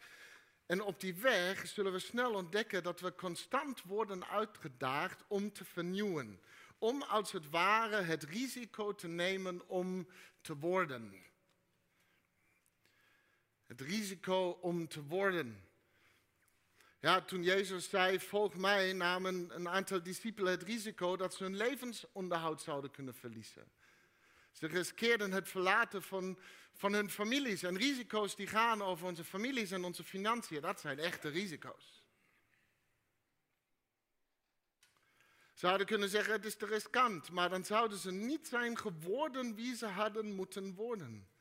En 0.67 0.83
op 0.83 1.01
die 1.01 1.15
weg 1.15 1.67
zullen 1.67 1.93
we 1.93 1.99
snel 1.99 2.35
ontdekken 2.35 2.83
dat 2.83 3.01
we 3.01 3.15
constant 3.15 3.83
worden 3.83 4.29
uitgedaagd 4.29 5.25
om 5.29 5.53
te 5.53 5.65
vernieuwen. 5.65 6.41
Om 6.79 7.03
als 7.03 7.33
het 7.33 7.51
ware 7.51 8.03
het 8.03 8.23
risico 8.23 8.95
te 8.95 9.09
nemen 9.09 9.69
om 9.69 10.09
te 10.41 10.57
worden. 10.57 11.33
Het 13.77 13.87
risico 13.87 14.59
om 14.61 14.89
te 14.89 15.03
worden. 15.03 15.69
Ja, 17.01 17.21
toen 17.21 17.43
Jezus 17.43 17.89
zei, 17.89 18.21
volg 18.21 18.55
mij, 18.55 18.93
namen 18.93 19.55
een 19.55 19.69
aantal 19.69 20.03
discipelen 20.03 20.53
het 20.53 20.63
risico 20.63 21.17
dat 21.17 21.35
ze 21.35 21.43
hun 21.43 21.57
levensonderhoud 21.57 22.63
zouden 22.63 22.91
kunnen 22.91 23.15
verliezen. 23.15 23.73
Ze 24.53 24.67
riskeerden 24.67 25.33
het 25.33 25.49
verlaten 25.49 26.03
van, 26.03 26.39
van 26.73 26.93
hun 26.93 27.11
families. 27.11 27.63
En 27.63 27.77
risico's 27.77 28.37
die 28.37 28.47
gaan 28.47 28.83
over 28.83 29.07
onze 29.07 29.25
families 29.25 29.71
en 29.71 29.85
onze 29.85 30.05
financiën, 30.05 30.61
dat 30.61 30.81
zijn 30.81 30.99
echte 30.99 31.29
risico's. 31.29 32.05
Ze 35.55 35.67
hadden 35.67 35.87
kunnen 35.87 36.09
zeggen, 36.09 36.33
het 36.33 36.45
is 36.45 36.57
te 36.57 36.67
riskant, 36.67 37.31
maar 37.31 37.49
dan 37.49 37.65
zouden 37.65 37.99
ze 37.99 38.13
niet 38.13 38.49
zijn 38.49 38.79
geworden 38.79 39.55
wie 39.55 39.77
ze 39.77 39.87
hadden 39.87 40.35
moeten 40.35 40.75
worden. 40.75 41.34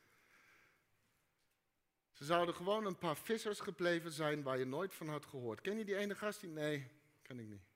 Ze 2.14 2.26
zouden 2.26 2.56
gewoon 2.56 2.86
een 2.86 2.98
paar 2.98 3.18
vissers 3.18 3.60
gebleven 3.60 4.12
zijn 4.12 4.44
waar 4.44 4.58
je 4.58 4.66
nooit 4.66 4.94
van 4.94 5.10
had 5.10 5.26
gehoord. 5.26 5.62
Ken 5.62 5.78
je 5.78 5.86
die 5.86 5.98
ene 5.98 6.16
gast? 6.16 6.42
Die? 6.42 6.50
Nee, 6.50 6.88
ken 7.22 7.40
ik 7.40 7.48
niet. 7.48 7.72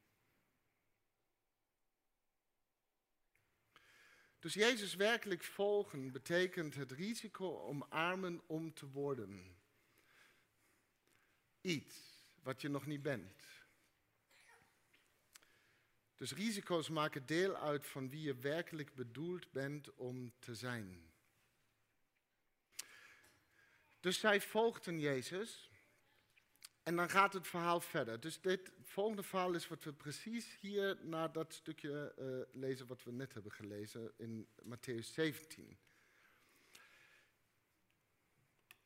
Dus 4.39 4.53
Jezus 4.53 4.95
werkelijk 4.95 5.43
volgen 5.43 6.11
betekent 6.11 6.75
het 6.75 6.91
risico 6.91 7.59
omarmen 7.59 8.41
om 8.45 8.73
te 8.73 8.89
worden. 8.89 9.57
Iets 11.61 11.95
wat 12.43 12.61
je 12.61 12.69
nog 12.69 12.85
niet 12.85 13.01
bent. 13.01 13.43
Dus 16.15 16.33
risico's 16.33 16.89
maken 16.89 17.25
deel 17.25 17.55
uit 17.55 17.85
van 17.85 18.09
wie 18.09 18.21
je 18.21 18.35
werkelijk 18.35 18.95
bedoeld 18.95 19.51
bent 19.51 19.93
om 19.93 20.33
te 20.39 20.55
zijn. 20.55 21.11
Dus 23.99 24.19
zij 24.19 24.41
volgden 24.41 24.99
Jezus. 24.99 25.69
En 26.83 26.95
dan 26.95 27.09
gaat 27.09 27.33
het 27.33 27.47
verhaal 27.47 27.79
verder. 27.79 28.19
Dus 28.19 28.41
dit 28.41 28.71
volgende 28.83 29.23
verhaal 29.23 29.53
is 29.53 29.67
wat 29.67 29.83
we 29.83 29.93
precies 29.93 30.57
hier 30.59 30.97
na 31.01 31.27
dat 31.27 31.53
stukje 31.53 32.13
uh, 32.19 32.61
lezen 32.61 32.87
wat 32.87 33.03
we 33.03 33.11
net 33.11 33.33
hebben 33.33 33.51
gelezen 33.51 34.13
in 34.17 34.47
Matthäus 34.63 35.13
17. 35.13 35.77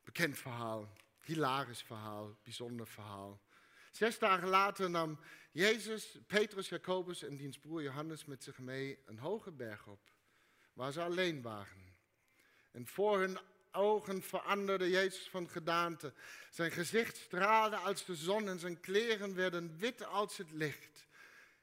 Bekend 0.04 0.38
verhaal, 0.38 0.92
hilarisch 1.20 1.82
verhaal, 1.82 2.38
bijzonder 2.42 2.86
verhaal. 2.86 3.40
Zes 3.90 4.18
dagen 4.18 4.48
later 4.48 4.90
nam 4.90 5.18
Jezus, 5.52 6.18
Petrus, 6.26 6.68
Jacobus 6.68 7.22
en 7.22 7.36
diens 7.36 7.58
broer 7.58 7.82
Johannes 7.82 8.24
met 8.24 8.42
zich 8.42 8.58
mee 8.58 8.98
een 9.06 9.18
hoge 9.18 9.50
berg 9.50 9.86
op, 9.86 10.10
waar 10.72 10.92
ze 10.92 11.02
alleen 11.02 11.42
waren. 11.42 11.96
En 12.70 12.86
voor 12.86 13.18
hun 13.18 13.38
ogen 13.72 14.22
veranderde 14.22 14.90
Jezus 14.90 15.28
van 15.28 15.48
gedaante. 15.48 16.12
Zijn 16.50 16.70
gezicht 16.70 17.16
straalde 17.16 17.76
als 17.76 18.04
de 18.04 18.14
zon 18.14 18.48
en 18.48 18.58
zijn 18.58 18.80
kleren 18.80 19.34
werden 19.34 19.78
wit 19.78 20.06
als 20.06 20.36
het 20.36 20.52
licht. 20.52 21.06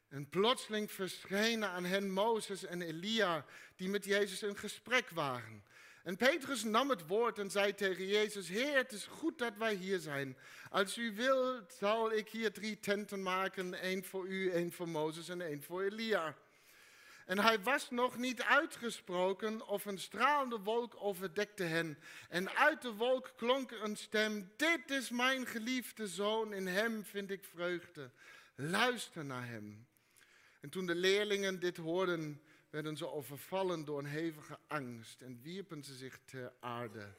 En 0.09 0.29
plotseling 0.29 0.91
verschenen 0.91 1.69
aan 1.69 1.85
hen 1.85 2.11
Mozes 2.11 2.65
en 2.65 2.81
Elia, 2.81 3.45
die 3.75 3.89
met 3.89 4.05
Jezus 4.05 4.43
in 4.43 4.57
gesprek 4.57 5.09
waren. 5.09 5.63
En 6.03 6.17
Petrus 6.17 6.63
nam 6.63 6.89
het 6.89 7.07
woord 7.07 7.39
en 7.39 7.51
zei 7.51 7.75
tegen 7.75 8.07
Jezus: 8.07 8.47
Heer, 8.47 8.75
het 8.75 8.91
is 8.91 9.05
goed 9.05 9.37
dat 9.37 9.57
wij 9.57 9.73
hier 9.73 9.99
zijn. 9.99 10.37
Als 10.69 10.97
u 10.97 11.15
wilt, 11.15 11.73
zal 11.79 12.11
ik 12.11 12.29
hier 12.29 12.51
drie 12.51 12.79
tenten 12.79 13.23
maken: 13.23 13.73
één 13.73 14.03
voor 14.03 14.27
u, 14.27 14.51
één 14.51 14.71
voor 14.71 14.89
Mozes 14.89 15.29
en 15.29 15.41
één 15.41 15.63
voor 15.63 15.83
Elia. 15.83 16.35
En 17.29 17.39
hij 17.39 17.59
was 17.59 17.89
nog 17.89 18.17
niet 18.17 18.41
uitgesproken 18.41 19.67
of 19.67 19.86
een 19.86 20.00
stralende 20.00 20.59
wolk 20.59 20.95
overdekte 20.98 21.63
hen. 21.63 21.98
En 22.29 22.55
uit 22.55 22.81
de 22.81 22.93
wolk 22.93 23.33
klonk 23.36 23.71
een 23.71 23.98
stem, 23.98 24.51
dit 24.55 24.91
is 24.91 25.09
mijn 25.09 25.45
geliefde 25.45 26.07
zoon, 26.07 26.53
in 26.53 26.67
hem 26.67 27.05
vind 27.05 27.31
ik 27.31 27.43
vreugde. 27.43 28.12
Luister 28.55 29.25
naar 29.25 29.48
hem. 29.48 29.88
En 30.62 30.69
toen 30.69 30.86
de 30.86 30.95
leerlingen 30.95 31.59
dit 31.59 31.77
hoorden, 31.77 32.41
werden 32.69 32.98
ze 32.98 33.09
overvallen 33.12 33.86
door 33.86 34.00
een 34.00 34.05
hevige 34.05 34.57
angst 34.67 35.21
en 35.21 35.41
wierpen 35.41 35.83
ze 35.83 35.93
zich 35.93 36.19
ter 36.25 36.53
aarde. 36.59 37.13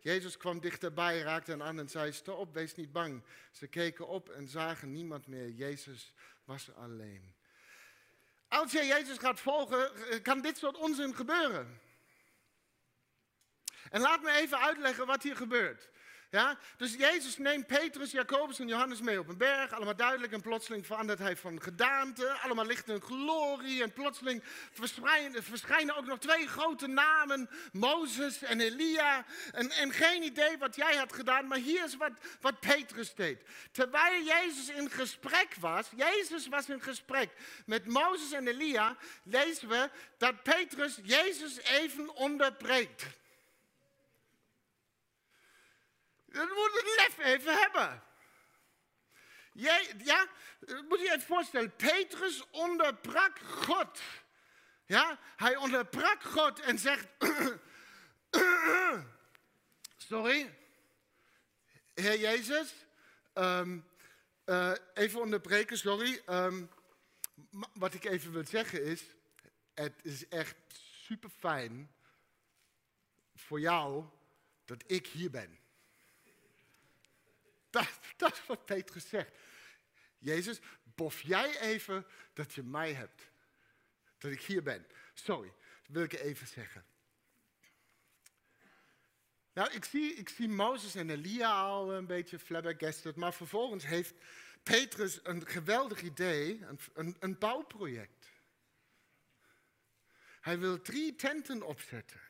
Jezus 0.00 0.36
kwam 0.36 0.60
dichterbij, 0.60 1.20
raakte 1.20 1.50
hen 1.50 1.62
aan 1.62 1.78
en 1.78 1.88
zei, 1.88 2.12
sta 2.12 2.32
op, 2.32 2.54
wees 2.54 2.74
niet 2.74 2.92
bang. 2.92 3.22
Ze 3.50 3.66
keken 3.66 4.08
op 4.08 4.28
en 4.28 4.48
zagen 4.48 4.92
niemand 4.92 5.26
meer. 5.26 5.50
Jezus 5.50 6.14
was 6.44 6.74
alleen. 6.74 7.35
Als 8.48 8.72
je 8.72 8.84
Jezus 8.84 9.18
gaat 9.18 9.40
volgen, 9.40 9.94
eh, 9.94 10.22
kan 10.22 10.40
dit 10.40 10.58
soort 10.58 10.76
onzin 10.76 11.14
gebeuren. 11.14 11.80
En 13.90 14.00
laat 14.00 14.22
me 14.22 14.30
even 14.30 14.58
uitleggen 14.58 15.06
wat 15.06 15.22
hier 15.22 15.36
gebeurt. 15.36 15.88
Ja? 16.30 16.58
Dus 16.76 16.94
Jezus 16.94 17.38
neemt 17.38 17.66
Petrus, 17.66 18.10
Jacobus 18.10 18.58
en 18.58 18.68
Johannes 18.68 19.00
mee 19.00 19.18
op 19.18 19.28
een 19.28 19.36
berg. 19.36 19.72
Allemaal 19.72 19.96
duidelijk 19.96 20.32
en 20.32 20.40
plotseling 20.40 20.86
verandert 20.86 21.18
hij 21.18 21.36
van 21.36 21.62
gedaante. 21.62 22.28
Allemaal 22.28 22.66
ligt 22.66 22.88
een 22.88 23.00
glorie 23.00 23.82
en 23.82 23.92
plotseling 23.92 24.42
verschijnen, 24.72 25.42
verschijnen 25.42 25.96
ook 25.96 26.06
nog 26.06 26.18
twee 26.18 26.48
grote 26.48 26.86
namen. 26.86 27.50
Mozes 27.72 28.42
en 28.42 28.60
Elia. 28.60 29.24
En, 29.52 29.70
en 29.70 29.92
geen 29.92 30.22
idee 30.22 30.58
wat 30.58 30.76
jij 30.76 30.96
had 30.96 31.12
gedaan, 31.12 31.46
maar 31.46 31.58
hier 31.58 31.84
is 31.84 31.96
wat, 31.96 32.12
wat 32.40 32.60
Petrus 32.60 33.14
deed. 33.14 33.42
Terwijl 33.72 34.24
Jezus 34.24 34.68
in 34.68 34.90
gesprek 34.90 35.54
was, 35.60 35.88
Jezus 35.96 36.48
was 36.48 36.68
in 36.68 36.82
gesprek 36.82 37.30
met 37.66 37.86
Mozes 37.86 38.32
en 38.32 38.48
Elia, 38.48 38.96
lezen 39.22 39.68
we 39.68 39.90
dat 40.18 40.42
Petrus 40.42 40.98
Jezus 41.02 41.58
even 41.60 42.14
onderbreekt. 42.14 43.04
Dat 46.36 46.48
moet 46.48 46.70
het 46.72 46.94
lef 46.96 47.26
even 47.26 47.58
hebben. 47.58 48.02
Jij, 49.52 49.94
ja, 50.04 50.28
moet 50.88 51.00
je 51.00 51.06
even 51.06 51.20
voorstellen. 51.20 51.76
Petrus 51.76 52.50
onderbrak 52.50 53.38
God. 53.38 54.00
Ja, 54.86 55.18
hij 55.36 55.56
onderbrak 55.56 56.22
God 56.22 56.60
en 56.60 56.78
zegt: 56.78 57.06
Sorry, 59.96 60.58
Heer 61.94 62.18
Jezus, 62.18 62.74
um, 63.34 63.86
uh, 64.44 64.72
even 64.94 65.20
onderbreken, 65.20 65.78
sorry. 65.78 66.22
Um, 66.30 66.70
wat 67.72 67.94
ik 67.94 68.04
even 68.04 68.32
wil 68.32 68.46
zeggen 68.46 68.84
is: 68.84 69.02
het 69.74 69.94
is 70.02 70.28
echt 70.28 70.56
super 71.06 71.30
fijn 71.30 71.94
voor 73.34 73.60
jou 73.60 74.04
dat 74.64 74.82
ik 74.86 75.06
hier 75.06 75.30
ben. 75.30 75.64
Dat, 78.16 78.32
is 78.32 78.46
wat 78.46 78.64
Petrus 78.64 79.08
zegt. 79.08 79.30
Jezus, 80.18 80.58
bof 80.82 81.20
jij 81.20 81.60
even 81.60 82.06
dat 82.32 82.52
je 82.52 82.62
mij 82.62 82.92
hebt. 82.92 83.30
Dat 84.18 84.30
ik 84.30 84.42
hier 84.42 84.62
ben. 84.62 84.86
Sorry, 85.14 85.52
dat 85.86 85.94
wil 85.94 86.02
ik 86.02 86.12
even 86.12 86.46
zeggen. 86.46 86.84
Nou, 89.52 89.72
ik 89.72 89.84
zie, 89.84 90.14
ik 90.14 90.28
zie 90.28 90.48
Mozes 90.48 90.94
en 90.94 91.10
Elia 91.10 91.60
al 91.60 91.92
een 91.94 92.06
beetje 92.06 92.38
flabbergasted, 92.38 93.16
maar 93.16 93.34
vervolgens 93.34 93.86
heeft 93.86 94.14
Petrus 94.62 95.20
een 95.22 95.46
geweldig 95.46 96.02
idee, 96.02 96.64
een, 96.94 97.16
een 97.18 97.38
bouwproject. 97.38 98.26
Hij 100.40 100.58
wil 100.58 100.82
drie 100.82 101.14
tenten 101.14 101.62
opzetten. 101.62 102.20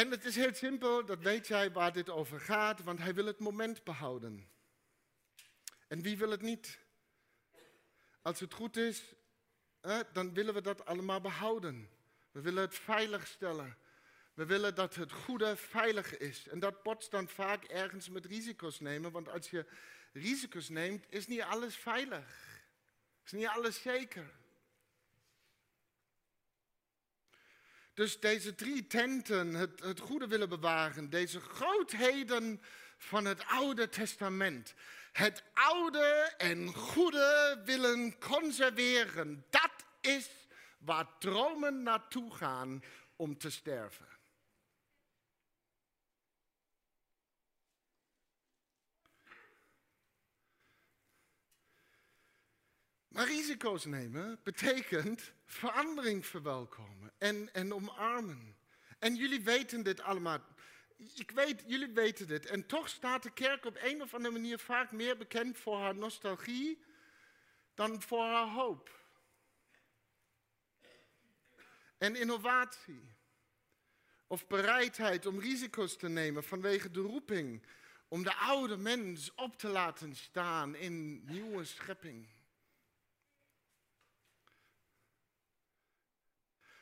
En 0.00 0.10
het 0.10 0.24
is 0.24 0.36
heel 0.36 0.54
simpel, 0.54 1.04
dat 1.04 1.18
weet 1.18 1.46
jij 1.46 1.72
waar 1.72 1.92
dit 1.92 2.10
over 2.10 2.40
gaat, 2.40 2.82
want 2.82 2.98
hij 2.98 3.14
wil 3.14 3.26
het 3.26 3.38
moment 3.38 3.84
behouden. 3.84 4.48
En 5.88 6.02
wie 6.02 6.18
wil 6.18 6.30
het 6.30 6.42
niet? 6.42 6.78
Als 8.22 8.40
het 8.40 8.54
goed 8.54 8.76
is, 8.76 9.14
dan 10.12 10.34
willen 10.34 10.54
we 10.54 10.60
dat 10.60 10.84
allemaal 10.84 11.20
behouden. 11.20 11.90
We 12.30 12.40
willen 12.40 12.62
het 12.62 12.74
veilig 12.74 13.26
stellen. 13.26 13.76
We 14.34 14.44
willen 14.46 14.74
dat 14.74 14.94
het 14.94 15.12
goede 15.12 15.56
veilig 15.56 16.16
is. 16.16 16.48
En 16.48 16.58
dat 16.58 16.82
botst 16.82 17.10
dan 17.10 17.28
vaak 17.28 17.64
ergens 17.64 18.08
met 18.08 18.26
risico's 18.26 18.80
nemen, 18.80 19.12
want 19.12 19.28
als 19.28 19.50
je 19.50 19.66
risico's 20.12 20.68
neemt, 20.68 21.06
is 21.08 21.26
niet 21.26 21.42
alles 21.42 21.76
veilig. 21.76 22.60
Is 23.24 23.32
niet 23.32 23.46
alles 23.46 23.82
zeker. 23.82 24.39
Dus 28.00 28.20
deze 28.20 28.54
drie 28.54 28.86
tenten, 28.86 29.54
het, 29.54 30.00
goede 30.00 30.26
willen 30.26 30.48
bewaren, 30.48 31.10
deze 31.10 31.40
grootheden 31.40 32.62
van 32.96 33.24
het 33.24 33.44
Oude 33.46 33.88
Testament, 33.88 34.74
het 35.12 35.42
oude 35.54 36.34
en 36.36 36.74
goede 36.74 37.60
willen 37.64 38.18
conserveren, 38.18 39.46
dat 39.50 39.72
is 40.00 40.30
waar 40.78 41.18
dromen 41.18 41.82
naartoe 41.82 42.34
gaan 42.34 42.82
om 43.16 43.38
te 43.38 43.50
sterven. 43.50 44.08
Maar 53.08 53.26
risico's 53.26 53.84
nemen 53.84 54.40
betekent 54.42 55.32
verandering 55.52 56.26
verwelkomen 56.26 57.12
en, 57.18 57.54
en 57.54 57.74
omarmen. 57.74 58.56
En 58.98 59.14
jullie 59.14 59.40
weten 59.40 59.82
dit 59.82 60.00
allemaal. 60.00 60.38
Ik 61.14 61.30
weet, 61.30 61.62
jullie 61.66 61.92
weten 61.92 62.26
dit. 62.26 62.46
En 62.46 62.66
toch 62.66 62.88
staat 62.88 63.22
de 63.22 63.32
kerk 63.32 63.64
op 63.64 63.78
een 63.82 64.02
of 64.02 64.14
andere 64.14 64.32
manier 64.34 64.58
vaak 64.58 64.92
meer 64.92 65.16
bekend 65.16 65.58
voor 65.58 65.78
haar 65.78 65.94
nostalgie 65.94 66.82
dan 67.74 68.02
voor 68.02 68.22
haar 68.22 68.48
hoop. 68.48 68.98
En 71.98 72.16
innovatie. 72.16 73.18
Of 74.26 74.46
bereidheid 74.46 75.26
om 75.26 75.40
risico's 75.40 75.96
te 75.96 76.08
nemen 76.08 76.44
vanwege 76.44 76.90
de 76.90 77.00
roeping. 77.00 77.62
Om 78.08 78.22
de 78.22 78.34
oude 78.34 78.76
mens 78.76 79.34
op 79.34 79.58
te 79.58 79.68
laten 79.68 80.16
staan 80.16 80.74
in 80.74 81.24
nieuwe 81.24 81.64
schepping. 81.64 82.28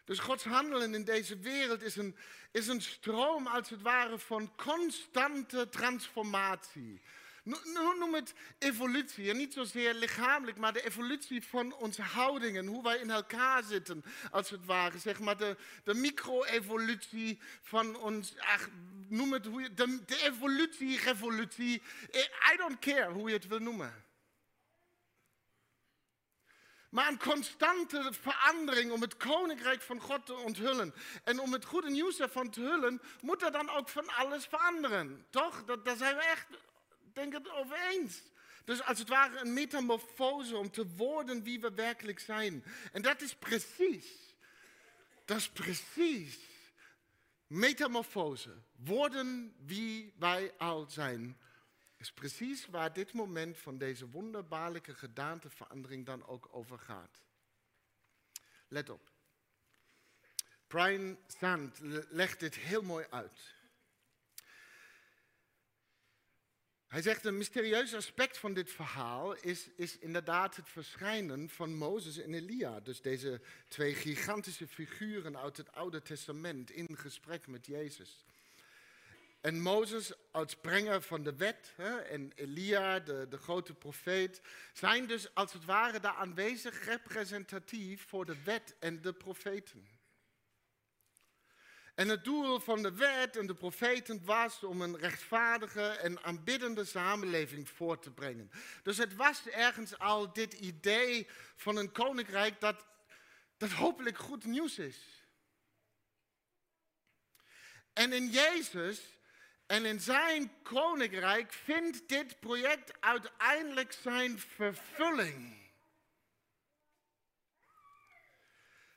Dus 0.09 0.19
Gods 0.19 0.45
handelen 0.45 0.95
in 0.95 1.05
deze 1.05 1.39
wereld 1.39 1.83
is 1.83 1.97
een, 1.97 2.17
is 2.53 2.67
een 2.67 2.83
stroom 2.83 3.47
als 3.47 3.71
het 3.71 3.83
ware 3.83 4.19
van 4.19 4.53
constante 4.57 5.69
transformatie. 5.69 7.01
Noem 7.99 8.15
het 8.15 8.35
evolutie. 8.59 9.31
En 9.31 9.37
niet 9.37 9.53
zozeer 9.53 9.95
lichamelijk, 9.95 10.59
maar 10.59 10.73
de 10.73 10.85
evolutie 10.85 11.43
van 11.43 11.75
onze 11.75 12.03
houdingen. 12.03 12.67
Hoe 12.67 12.83
wij 12.83 12.97
in 12.97 13.11
elkaar 13.11 13.63
zitten, 13.63 14.05
als 14.31 14.51
het 14.51 14.65
ware. 14.65 14.99
Zeg 14.99 15.21
maar 15.21 15.37
de, 15.37 15.57
de 15.85 15.95
micro-evolutie 15.95 17.39
van 17.63 17.97
ons. 17.97 18.35
Ach, 18.39 18.69
noem 19.09 19.33
het 19.33 19.47
hoe 19.47 19.61
je. 19.61 19.75
De, 19.75 20.05
de 20.07 20.23
evolutie, 20.23 20.99
revolutie. 20.99 21.83
I 22.53 22.57
don't 22.57 22.79
care 22.79 23.13
hoe 23.13 23.29
je 23.29 23.35
het 23.35 23.47
wil 23.47 23.59
noemen. 23.59 24.08
Maar 26.89 27.09
een 27.09 27.19
constante 27.19 28.13
verandering 28.21 28.93
om 28.93 29.01
het 29.01 29.17
koninkrijk 29.17 29.83
van 29.83 30.01
God 30.01 30.27
te 30.27 30.35
onthullen. 30.35 30.95
En 31.25 31.41
om 31.41 31.53
het 31.53 31.65
goede 31.65 31.91
nieuws 31.91 32.21
ervan 32.21 32.51
te 32.51 32.61
hullen, 32.61 33.01
moet 33.21 33.43
er 33.43 33.53
dan 33.53 33.71
ook 33.71 33.89
van 33.89 34.09
alles 34.09 34.45
veranderen. 34.45 35.27
Toch? 35.31 35.65
Daar 35.65 35.97
zijn 35.97 36.17
we 36.17 36.23
echt, 36.23 36.47
denk 37.13 37.37
ik, 37.37 37.49
over 37.53 37.77
eens. 37.91 38.23
Dus 38.65 38.83
als 38.83 38.99
het 38.99 39.09
ware 39.09 39.39
een 39.39 39.53
metamorfose 39.53 40.57
om 40.57 40.71
te 40.71 40.87
worden 40.87 41.43
wie 41.43 41.61
we 41.61 41.75
werkelijk 41.75 42.19
zijn. 42.19 42.65
En 42.93 43.03
dat 43.03 43.21
is 43.21 43.35
precies, 43.35 44.07
dat 45.25 45.37
is 45.37 45.49
precies 45.49 46.39
metamorfose. 47.47 48.55
Worden 48.77 49.55
wie 49.65 50.15
wij 50.19 50.55
al 50.59 50.87
zijn 50.89 51.39
is 51.99 52.13
precies 52.13 52.67
waar 52.67 52.93
dit 52.93 53.13
moment 53.13 53.59
van 53.59 53.79
deze 53.79 54.09
wonderbaarlijke 54.09 54.95
gedaanteverandering 54.95 56.07
dan 56.07 56.27
ook 56.27 56.49
over 56.51 56.79
gaat. 56.79 57.23
Let 58.69 58.91
op. 58.91 59.11
Brian 60.67 61.19
Sand 61.27 61.79
legt 62.11 62.41
dit 62.41 62.55
heel 62.55 62.83
mooi 62.83 63.07
uit. 63.11 63.57
Hij 66.89 67.03
zegt 67.03 67.25
een 67.25 67.37
mysterieus 67.37 67.95
aspect 67.95 68.39
van 68.39 68.55
dit 68.55 68.71
verhaal 68.71 69.35
is, 69.35 69.69
is 69.77 69.99
inderdaad 69.99 70.57
het 70.57 70.69
verschijnen 70.69 71.49
van 71.49 71.75
Mozes 71.75 72.19
en 72.19 72.35
Elia. 72.35 72.81
Dus 72.81 73.01
deze 73.01 73.41
twee 73.69 73.95
gigantische 73.95 74.67
figuren 74.67 75.39
uit 75.39 75.57
het 75.57 75.73
Oude 75.73 76.03
Testament 76.03 76.71
in 76.71 76.97
gesprek 76.97 77.47
met 77.47 77.67
Jezus. 77.67 78.25
En 79.41 79.61
Mozes 79.61 80.13
als 80.31 80.55
brenger 80.55 81.03
van 81.03 81.23
de 81.23 81.37
wet 81.37 81.73
hè, 81.77 81.99
en 81.99 82.33
Elia, 82.35 83.01
de, 83.01 83.27
de 83.29 83.39
grote 83.39 83.75
profeet, 83.75 84.41
zijn 84.73 85.07
dus 85.07 85.35
als 85.35 85.53
het 85.53 85.65
ware 85.65 86.01
daar 86.01 86.15
aanwezig 86.15 86.85
representatief 86.85 88.07
voor 88.09 88.25
de 88.25 88.43
wet 88.43 88.77
en 88.79 89.03
de 89.03 89.13
profeten. 89.13 89.89
En 91.95 92.09
het 92.09 92.25
doel 92.25 92.61
van 92.61 92.83
de 92.83 92.95
wet 92.95 93.37
en 93.37 93.47
de 93.47 93.55
profeten 93.55 94.25
was 94.25 94.63
om 94.63 94.81
een 94.81 94.99
rechtvaardige 94.99 95.87
en 95.87 96.25
aanbiddende 96.25 96.85
samenleving 96.85 97.69
voor 97.69 97.99
te 97.99 98.11
brengen. 98.11 98.51
Dus 98.83 98.97
het 98.97 99.15
was 99.15 99.49
ergens 99.49 99.99
al 99.99 100.33
dit 100.33 100.53
idee 100.53 101.29
van 101.57 101.77
een 101.77 101.93
koninkrijk 101.93 102.61
dat, 102.61 102.87
dat 103.57 103.71
hopelijk 103.71 104.19
goed 104.19 104.45
nieuws 104.45 104.79
is. 104.79 105.27
En 107.93 108.13
in 108.13 108.31
Jezus 108.31 109.18
en 109.69 109.85
in 109.85 110.01
zijn 110.01 110.53
koninkrijk 110.63 111.53
vindt 111.53 112.09
dit 112.09 112.41
project 112.41 113.01
uiteindelijk 113.01 113.93
zijn 113.93 114.39
vervulling. 114.39 115.57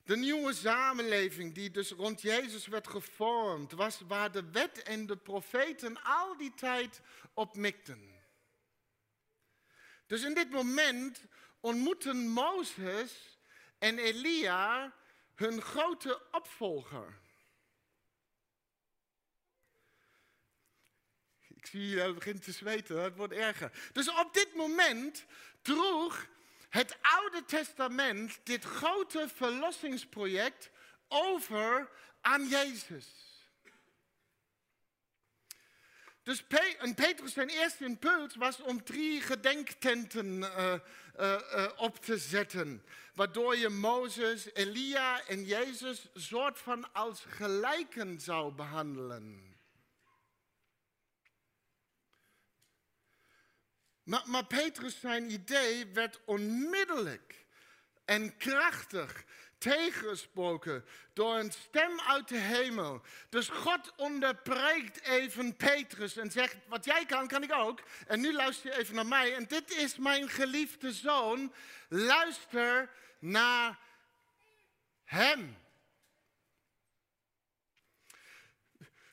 De 0.03 0.17
nieuwe 0.17 0.53
samenleving 0.53 1.53
die 1.53 1.71
dus 1.71 1.91
rond 1.91 2.21
Jezus 2.21 2.67
werd 2.67 2.88
gevormd, 2.88 3.71
was 3.71 4.01
waar 4.07 4.31
de 4.31 4.49
wet 4.51 4.84
en 4.84 5.05
de 5.05 5.17
profeten 5.17 6.03
al 6.03 6.38
die 6.38 6.53
tijd 6.53 7.01
op 7.34 7.55
mikten. 7.55 8.19
Dus 10.07 10.23
in 10.23 10.34
dit 10.34 10.49
moment 10.49 11.25
ontmoeten 11.60 12.27
Mozes 12.27 13.39
en 13.77 13.97
Elia 13.97 14.93
hun 15.36 15.62
grote 15.62 16.21
opvolger. 16.31 17.19
Ik 21.62 21.67
zie 21.67 21.89
je 21.89 22.00
het 22.00 22.15
begint 22.15 22.43
te 22.43 22.52
zweten, 22.52 23.02
het 23.02 23.15
wordt 23.15 23.34
erger. 23.34 23.71
Dus 23.93 24.10
op 24.10 24.34
dit 24.34 24.56
moment 24.56 25.26
droeg 25.62 26.28
het 26.69 26.97
Oude 27.02 27.45
Testament 27.45 28.39
dit 28.43 28.63
grote 28.63 29.28
verlossingsproject 29.36 30.69
over 31.08 31.89
aan 32.21 32.47
Jezus. 32.47 33.06
Dus 36.24 36.43
Petrus 36.95 37.34
zijn 37.34 37.50
eerste 37.50 37.86
impuls 37.86 38.36
was 38.36 38.62
om 38.62 38.84
drie 38.84 39.21
gedenktenten 39.21 40.38
uh, 40.38 40.74
uh, 41.19 41.67
op 41.76 42.00
te 42.00 42.17
zetten. 42.17 42.86
Waardoor 43.13 43.58
je 43.58 43.69
Mozes, 43.69 44.54
Elia 44.54 45.28
en 45.28 45.45
Jezus 45.45 46.10
soort 46.13 46.60
van 46.60 46.93
als 46.93 47.24
gelijken 47.28 48.19
zou 48.19 48.54
behandelen. 48.54 49.50
Maar, 54.26 54.45
Petrus 54.45 55.00
zijn 55.00 55.32
idee 55.32 55.88
werd 55.93 56.19
onmiddellijk 56.26 57.45
en 58.06 58.38
krachtig 58.38 59.24
tegengesproken 59.58 60.86
door 61.13 61.36
een 61.36 61.52
stem 61.52 62.00
uit 62.00 62.28
de 62.28 62.38
hemel. 62.38 63.02
Dus 63.30 63.47
God 63.47 63.93
onderbreekt 63.95 65.02
even 65.02 65.56
Petrus 65.56 66.17
en 66.17 66.32
zegt, 66.32 66.56
wat 66.67 66.86
jij 66.86 67.06
kan, 67.06 67.28
kan 67.28 67.43
ik 67.43 67.54
ook. 67.54 67.82
En 68.08 68.19
nu 68.19 68.34
luister 68.34 68.71
je 68.71 68.78
even 68.78 68.95
naar 68.95 69.06
mij. 69.06 69.36
En 69.36 69.47
dit 69.47 69.71
is 69.71 69.97
mijn 69.97 70.30
geliefde 70.30 70.93
zoon. 70.93 71.54
Luister 71.89 72.89
naar 73.19 73.80
hem. 75.04 75.58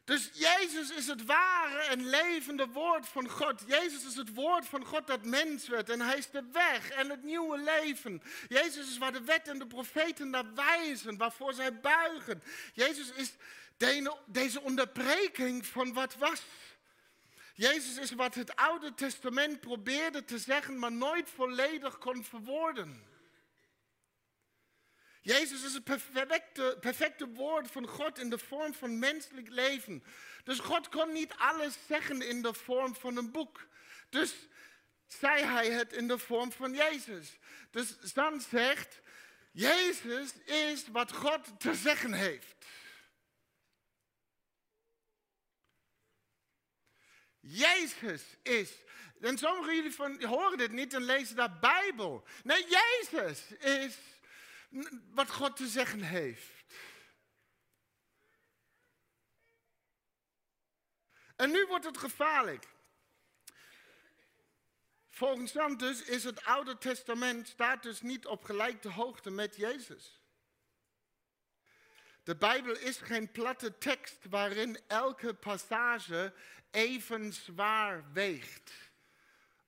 Dus 0.09 0.31
Jezus 0.33 0.91
is 0.91 1.07
het 1.07 1.25
ware 1.25 1.79
en 1.79 2.07
levende 2.07 2.67
woord 2.67 3.09
van 3.09 3.29
God. 3.29 3.63
Jezus 3.67 4.05
is 4.05 4.15
het 4.15 4.35
woord 4.35 4.67
van 4.67 4.85
God 4.85 5.07
dat 5.07 5.25
mens 5.25 5.69
werd. 5.69 5.91
En 5.91 6.01
hij 6.01 6.17
is 6.17 6.31
de 6.31 6.45
weg 6.53 6.91
en 6.91 7.11
het 7.11 7.23
nieuwe 7.23 7.59
leven. 7.59 8.23
Jezus 8.49 8.89
is 8.89 8.99
waar 8.99 9.13
de 9.13 9.25
wet 9.25 9.49
en 9.49 9.59
de 9.59 9.67
profeten 9.67 10.31
naar 10.31 10.55
wijzen, 10.55 11.17
waarvoor 11.17 11.55
zij 11.55 11.81
buigen. 11.81 12.43
Jezus 12.73 13.13
is 13.13 13.33
deze 14.27 14.61
onderbreking 14.63 15.67
van 15.67 15.93
wat 15.93 16.17
was. 16.17 16.43
Jezus 17.55 17.97
is 17.97 18.11
wat 18.11 18.35
het 18.35 18.57
Oude 18.57 18.95
Testament 18.95 19.61
probeerde 19.61 20.25
te 20.25 20.39
zeggen, 20.39 20.79
maar 20.79 20.93
nooit 20.93 21.31
volledig 21.31 21.99
kon 21.99 22.25
verwoorden. 22.25 23.05
Jezus 25.29 25.65
is 25.65 25.75
het 25.75 25.85
perfecte, 25.85 26.77
perfecte 26.81 27.29
woord 27.29 27.71
van 27.71 27.87
God 27.87 28.19
in 28.19 28.31
de 28.31 28.39
vorm 28.39 28.75
van 28.75 28.99
menselijk 28.99 29.49
leven. 29.49 30.05
Dus 30.45 30.59
God 30.59 30.89
kon 30.89 31.13
niet 31.13 31.33
alles 31.37 31.75
zeggen 31.87 32.23
in 32.23 32.43
de 32.43 32.55
vorm 32.55 32.95
van 32.95 33.17
een 33.17 33.31
boek. 33.31 33.67
Dus 34.09 34.35
zei 35.07 35.43
hij 35.45 35.71
het 35.71 35.93
in 35.93 36.09
de 36.09 36.19
vorm 36.19 36.53
van 36.53 36.75
Jezus. 36.75 37.39
Dus 37.71 38.13
dan 38.13 38.41
zegt, 38.41 39.01
Jezus 39.53 40.33
is 40.45 40.89
wat 40.89 41.13
God 41.13 41.61
te 41.61 41.75
zeggen 41.75 42.13
heeft. 42.13 42.67
Jezus 47.41 48.23
is. 48.43 48.71
En 49.21 49.39
sommigen 49.39 49.75
jullie 49.75 50.27
horen 50.27 50.59
dit 50.59 50.73
niet 50.73 50.95
en 50.95 51.03
lezen 51.03 51.37
daar 51.37 51.59
Bijbel. 51.59 52.25
Nee, 52.43 52.67
Jezus 52.69 53.53
is 53.59 53.97
wat 55.11 55.31
God 55.31 55.57
te 55.57 55.67
zeggen 55.67 56.03
heeft. 56.03 56.65
En 61.37 61.51
nu 61.51 61.67
wordt 61.67 61.85
het 61.85 61.99
gevaarlijk. 61.99 62.67
Volgens 65.09 65.53
dan 65.53 65.77
dus 65.77 66.03
is 66.03 66.25
het 66.25 66.45
Oude 66.45 66.79
Testament 66.79 67.49
staat 67.49 67.83
dus 67.83 68.01
niet 68.01 68.27
op 68.27 68.45
gelijke 68.45 68.89
hoogte 68.89 69.31
met 69.31 69.57
Jezus. 69.57 70.23
De 72.23 72.37
Bijbel 72.37 72.77
is 72.77 72.97
geen 72.97 73.33
platte 73.33 73.79
tekst 73.79 74.25
waarin 74.31 74.81
elke 74.87 75.35
passage 75.35 76.35
even 76.71 77.33
zwaar 77.33 78.13
weegt. 78.13 78.88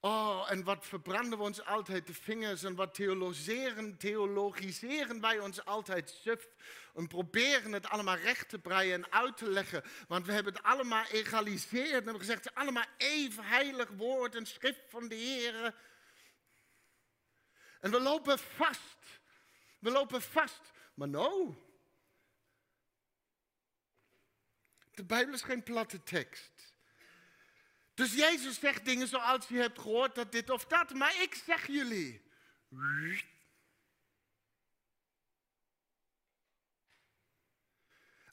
Oh, 0.03 0.47
en 0.51 0.65
wat 0.65 0.87
verbranden 0.87 1.39
we 1.39 1.45
ons 1.45 1.65
altijd 1.65 2.07
de 2.07 2.15
vingers 2.15 2.63
en 2.63 2.75
wat 2.75 2.95
theologiseren, 2.95 3.97
theologiseren 3.97 5.21
wij 5.21 5.39
ons 5.39 5.65
altijd 5.65 6.11
suf 6.11 6.49
en 6.95 7.07
proberen 7.07 7.73
het 7.73 7.87
allemaal 7.87 8.17
recht 8.17 8.49
te 8.49 8.59
breien 8.59 8.95
en 8.95 9.13
uit 9.13 9.37
te 9.37 9.51
leggen. 9.51 9.83
Want 10.09 10.27
we 10.27 10.33
hebben 10.33 10.53
het 10.53 10.63
allemaal 10.63 11.05
egaliseerd 11.05 11.87
en 11.87 11.93
hebben 11.93 12.19
gezegd, 12.19 12.45
het 12.45 12.53
is 12.53 12.61
allemaal 12.63 12.87
even 12.97 13.45
heilig 13.45 13.89
woord 13.89 14.35
en 14.35 14.47
schrift 14.47 14.83
van 14.89 15.09
de 15.09 15.15
Heer. 15.15 15.75
En 17.81 17.91
we 17.91 18.01
lopen 18.01 18.39
vast. 18.39 19.21
We 19.79 19.91
lopen 19.91 20.23
vast. 20.23 20.73
Maar 20.95 21.09
nou, 21.09 21.55
de 24.95 25.05
Bijbel 25.05 25.35
is 25.35 25.43
geen 25.43 25.63
platte 25.63 26.03
tekst. 26.03 26.60
Dus 28.01 28.15
Jezus 28.15 28.61
zegt 28.61 28.85
dingen 28.85 29.09
zoals 29.09 29.49
je 29.49 29.57
hebt 29.57 29.79
gehoord 29.79 30.15
dat 30.15 30.33
dit 30.33 30.51
of 30.51 30.67
dat, 30.67 30.95
maar 30.95 31.23
ik 31.23 31.35
zeg 31.35 31.67
jullie. 31.67 32.23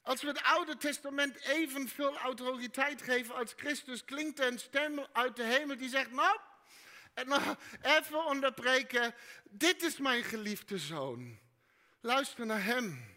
Als 0.02 0.22
we 0.22 0.28
het 0.28 0.42
Oude 0.42 0.76
Testament 0.76 1.36
evenveel 1.36 2.18
autoriteit 2.18 3.02
geven 3.02 3.34
als 3.34 3.52
Christus, 3.56 4.04
klinkt 4.04 4.40
een 4.40 4.58
stem 4.58 5.06
uit 5.12 5.36
de 5.36 5.44
hemel 5.44 5.76
die 5.76 5.88
zegt, 5.88 6.10
nou 6.10 6.38
even 7.82 8.24
onderbreken, 8.24 9.14
dit 9.44 9.82
is 9.82 9.98
mijn 9.98 10.24
geliefde 10.24 10.78
zoon. 10.78 11.38
Luister 12.00 12.46
naar 12.46 12.64
hem. 12.64 13.16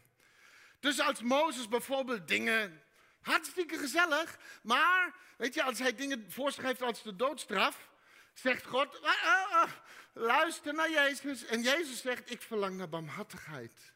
Dus 0.80 1.00
als 1.00 1.22
Mozes 1.22 1.68
bijvoorbeeld 1.68 2.28
dingen 2.28 2.84
Hartstikke 3.22 3.78
gezellig. 3.78 4.38
Maar, 4.64 5.16
weet 5.38 5.54
je, 5.54 5.64
als 5.64 5.80
hij 5.80 5.96
dingen 5.96 6.32
voorschrijft 6.32 6.82
als 6.82 7.04
de 7.04 7.16
doodstraf, 7.16 7.90
zegt 8.34 8.66
God, 8.66 9.02
ah, 9.02 9.24
ah, 9.24 9.52
ah, 9.52 9.72
luister 10.14 10.74
naar 10.74 10.90
Jezus. 10.90 11.46
En 11.46 11.62
Jezus 11.62 12.02
zegt, 12.02 12.32
ik 12.32 12.42
verlang 12.42 12.78
naar 12.78 12.90
barmhartigheid. 12.90 13.94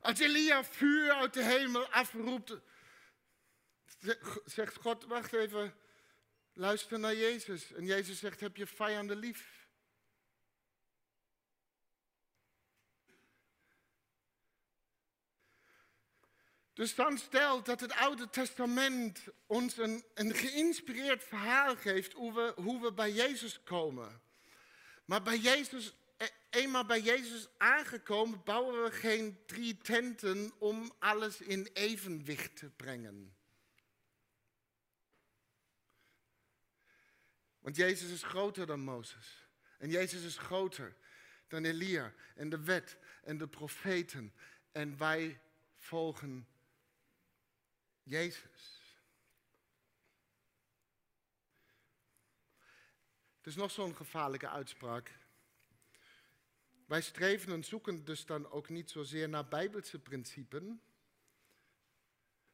Als 0.00 0.18
Elia 0.18 0.64
vuur 0.64 1.12
uit 1.12 1.34
de 1.34 1.42
hemel 1.42 1.86
afroept, 1.88 2.56
zegt 4.44 4.76
God, 4.76 5.04
wacht 5.04 5.32
even, 5.32 5.74
luister 6.52 6.98
naar 6.98 7.14
Jezus. 7.14 7.72
En 7.72 7.84
Jezus 7.84 8.18
zegt, 8.18 8.40
heb 8.40 8.56
je 8.56 8.66
vijanden 8.66 9.16
lief. 9.16 9.53
Dus 16.74 16.94
dan 16.94 17.18
stelt 17.18 17.66
dat 17.66 17.80
het 17.80 17.92
Oude 17.92 18.30
Testament 18.30 19.24
ons 19.46 19.76
een, 19.76 20.04
een 20.14 20.34
geïnspireerd 20.34 21.24
verhaal 21.24 21.76
geeft 21.76 22.12
hoe 22.12 22.34
we, 22.34 22.52
hoe 22.62 22.80
we 22.80 22.92
bij 22.92 23.12
Jezus 23.12 23.62
komen. 23.62 24.20
Maar 25.04 25.22
bij 25.22 25.38
Jezus, 25.38 25.94
e, 26.16 26.26
eenmaal 26.50 26.86
bij 26.86 27.00
Jezus 27.00 27.48
aangekomen, 27.58 28.42
bouwen 28.44 28.82
we 28.82 28.90
geen 28.90 29.38
drie 29.46 29.78
tenten 29.78 30.52
om 30.58 30.92
alles 30.98 31.40
in 31.40 31.68
evenwicht 31.72 32.56
te 32.56 32.70
brengen. 32.70 33.36
Want 37.58 37.76
Jezus 37.76 38.10
is 38.10 38.22
groter 38.22 38.66
dan 38.66 38.80
Mozes. 38.80 39.46
En 39.78 39.90
Jezus 39.90 40.22
is 40.22 40.38
groter 40.38 40.96
dan 41.48 41.64
Elia 41.64 42.14
en 42.34 42.48
de 42.48 42.64
wet 42.64 42.98
en 43.22 43.38
de 43.38 43.48
profeten. 43.48 44.34
En 44.72 44.98
wij 44.98 45.40
volgen 45.76 46.46
Jezus. 48.04 48.82
Het 53.36 53.46
is 53.46 53.54
nog 53.54 53.70
zo'n 53.70 53.96
gevaarlijke 53.96 54.48
uitspraak. 54.48 55.18
Wij 56.86 57.02
streven 57.02 57.52
en 57.52 57.64
zoeken 57.64 58.04
dus 58.04 58.26
dan 58.26 58.50
ook 58.50 58.68
niet 58.68 58.90
zozeer 58.90 59.28
naar 59.28 59.48
bijbelse 59.48 59.98
principes, 59.98 60.62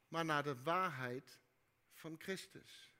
maar 0.08 0.24
naar 0.24 0.42
de 0.42 0.62
waarheid 0.62 1.38
van 1.92 2.16
Christus. 2.18 2.94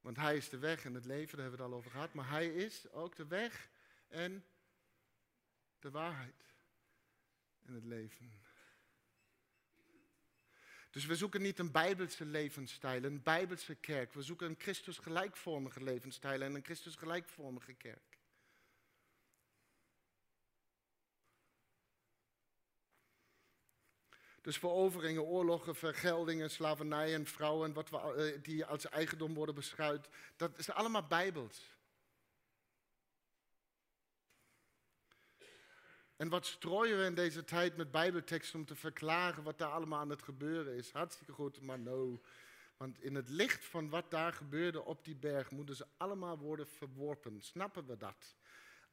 Want 0.00 0.16
Hij 0.16 0.36
is 0.36 0.48
de 0.48 0.58
weg 0.58 0.84
en 0.84 0.94
het 0.94 1.04
leven, 1.04 1.36
daar 1.36 1.46
hebben 1.46 1.58
we 1.58 1.64
het 1.64 1.72
al 1.72 1.78
over 1.78 1.90
gehad, 1.90 2.14
maar 2.14 2.28
Hij 2.28 2.54
is 2.54 2.90
ook 2.90 3.16
de 3.16 3.26
weg 3.26 3.70
en 4.08 4.46
de 5.78 5.90
waarheid 5.90 6.44
en 7.62 7.74
het 7.74 7.84
leven. 7.84 8.40
Dus 10.92 11.06
we 11.06 11.16
zoeken 11.16 11.42
niet 11.42 11.58
een 11.58 11.70
bijbelse 11.70 12.24
levensstijl, 12.24 13.04
een 13.04 13.22
bijbelse 13.22 13.74
kerk. 13.74 14.12
We 14.12 14.22
zoeken 14.22 14.46
een 14.46 14.56
Christus 14.58 14.98
gelijkvormige 14.98 15.82
levensstijl 15.82 16.40
en 16.40 16.54
een 16.54 16.64
Christus 16.64 16.94
gelijkvormige 16.94 17.72
kerk. 17.72 18.18
Dus 24.40 24.58
veroveringen, 24.58 25.22
oorlogen, 25.22 25.74
vergeldingen, 25.74 26.50
slavernij 26.50 27.14
en 27.14 27.26
vrouwen 27.26 27.72
wat 27.72 27.90
we, 27.90 27.98
eh, 27.98 28.42
die 28.42 28.64
als 28.64 28.88
eigendom 28.88 29.34
worden 29.34 29.54
beschouwd, 29.54 30.08
dat 30.36 30.58
is 30.58 30.70
allemaal 30.70 31.06
bijbels. 31.06 31.76
En 36.22 36.28
wat 36.28 36.46
strooien 36.46 36.98
we 36.98 37.04
in 37.04 37.14
deze 37.14 37.44
tijd 37.44 37.76
met 37.76 37.90
Bijbelteksten 37.90 38.58
om 38.58 38.64
te 38.64 38.74
verklaren 38.74 39.42
wat 39.42 39.58
daar 39.58 39.70
allemaal 39.70 40.00
aan 40.00 40.10
het 40.10 40.22
gebeuren 40.22 40.74
is? 40.74 40.90
Hartstikke 40.90 41.32
goed, 41.32 41.60
maar 41.60 41.78
no. 41.78 42.22
Want 42.76 43.00
in 43.00 43.14
het 43.14 43.28
licht 43.28 43.64
van 43.64 43.88
wat 43.88 44.10
daar 44.10 44.32
gebeurde 44.32 44.84
op 44.84 45.04
die 45.04 45.16
berg 45.16 45.50
moeten 45.50 45.76
ze 45.76 45.86
allemaal 45.96 46.38
worden 46.38 46.66
verworpen. 46.66 47.40
Snappen 47.40 47.86
we 47.86 47.96
dat? 47.96 48.36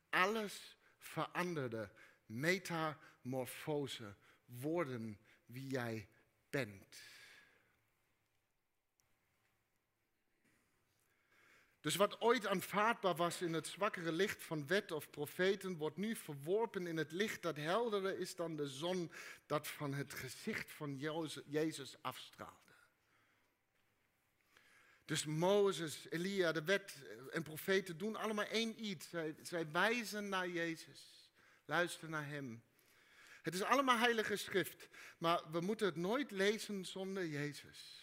Alles 0.09 0.77
veranderde. 0.97 1.89
Metamorfose. 2.25 4.15
Worden 4.45 5.19
wie 5.45 5.67
jij 5.67 6.07
bent. 6.49 7.01
Dus 11.81 11.95
wat 11.95 12.21
ooit 12.21 12.47
aanvaardbaar 12.47 13.15
was 13.15 13.41
in 13.41 13.53
het 13.53 13.67
zwakkere 13.67 14.11
licht 14.11 14.43
van 14.43 14.67
wet 14.67 14.91
of 14.91 15.09
profeten, 15.09 15.77
wordt 15.77 15.97
nu 15.97 16.15
verworpen 16.15 16.87
in 16.87 16.97
het 16.97 17.11
licht 17.11 17.41
dat 17.41 17.55
helderder 17.55 18.19
is 18.19 18.35
dan 18.35 18.55
de 18.55 18.67
zon 18.67 19.11
dat 19.45 19.67
van 19.67 19.93
het 19.93 20.13
gezicht 20.13 20.71
van 20.71 20.97
Jezus 21.45 21.95
afstraalde. 22.01 22.57
Dus 25.05 25.25
Mozes, 25.25 26.07
Elia, 26.09 26.51
de 26.51 26.63
wet 26.63 26.95
en 27.31 27.43
profeten 27.43 27.97
doen 27.97 28.15
allemaal 28.15 28.45
één 28.45 28.85
iets. 28.85 29.09
Zij, 29.09 29.35
zij 29.41 29.71
wijzen 29.71 30.29
naar 30.29 30.49
Jezus. 30.49 31.29
Luister 31.65 32.09
naar 32.09 32.27
Hem. 32.27 32.63
Het 33.41 33.53
is 33.53 33.63
allemaal 33.63 33.97
heilige 33.97 34.35
schrift, 34.35 34.89
maar 35.17 35.51
we 35.51 35.59
moeten 35.59 35.85
het 35.85 35.95
nooit 35.95 36.31
lezen 36.31 36.85
zonder 36.85 37.27
Jezus. 37.27 37.98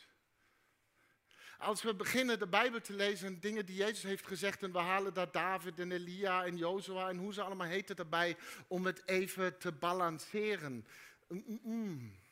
Als 1.59 1.83
we 1.83 1.95
beginnen 1.95 2.38
de 2.38 2.47
Bijbel 2.47 2.81
te 2.81 2.92
lezen, 2.92 3.40
dingen 3.40 3.66
die 3.66 3.77
Jezus 3.77 4.03
heeft 4.03 4.27
gezegd, 4.27 4.62
en 4.62 4.73
we 4.73 4.79
halen 4.79 5.14
daar 5.14 5.31
David 5.33 5.79
en 5.79 5.92
Elia 5.92 6.45
en 6.45 6.57
Jozua 6.57 7.09
en 7.09 7.16
hoe 7.16 7.33
ze 7.33 7.42
allemaal 7.42 7.66
heten 7.66 7.97
erbij, 7.97 8.37
om 8.69 8.87
het 8.87 9.03
even 9.07 9.59
te 9.59 9.73
balanceren. 9.73 10.87
een 11.29 11.45
mm, 11.47 11.61
mm. 11.62 12.25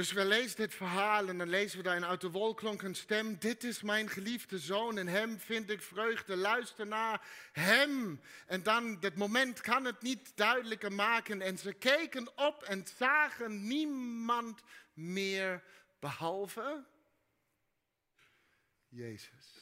Dus 0.00 0.12
we 0.12 0.24
lezen 0.24 0.56
dit 0.56 0.74
verhaal 0.74 1.28
en 1.28 1.38
dan 1.38 1.48
lezen 1.48 1.76
we 1.76 1.82
daar 1.82 1.96
in 1.96 2.04
uit 2.04 2.20
de 2.20 2.30
wol 2.30 2.54
klonk 2.54 2.82
een 2.82 2.94
stem. 2.94 3.38
Dit 3.38 3.64
is 3.64 3.82
mijn 3.82 4.08
geliefde 4.08 4.58
zoon 4.58 4.98
en 4.98 5.06
hem 5.06 5.38
vind 5.38 5.70
ik 5.70 5.82
vreugde. 5.82 6.36
Luister 6.36 6.86
naar 6.86 7.26
hem. 7.52 8.20
En 8.46 8.62
dan, 8.62 9.00
dit 9.00 9.16
moment 9.16 9.60
kan 9.60 9.84
het 9.84 10.02
niet 10.02 10.36
duidelijker 10.36 10.92
maken. 10.92 11.40
En 11.40 11.58
ze 11.58 11.72
keken 11.72 12.38
op 12.38 12.62
en 12.62 12.86
zagen 12.96 13.66
niemand 13.66 14.62
meer 14.92 15.62
behalve 15.98 16.84
Jezus. 18.88 19.58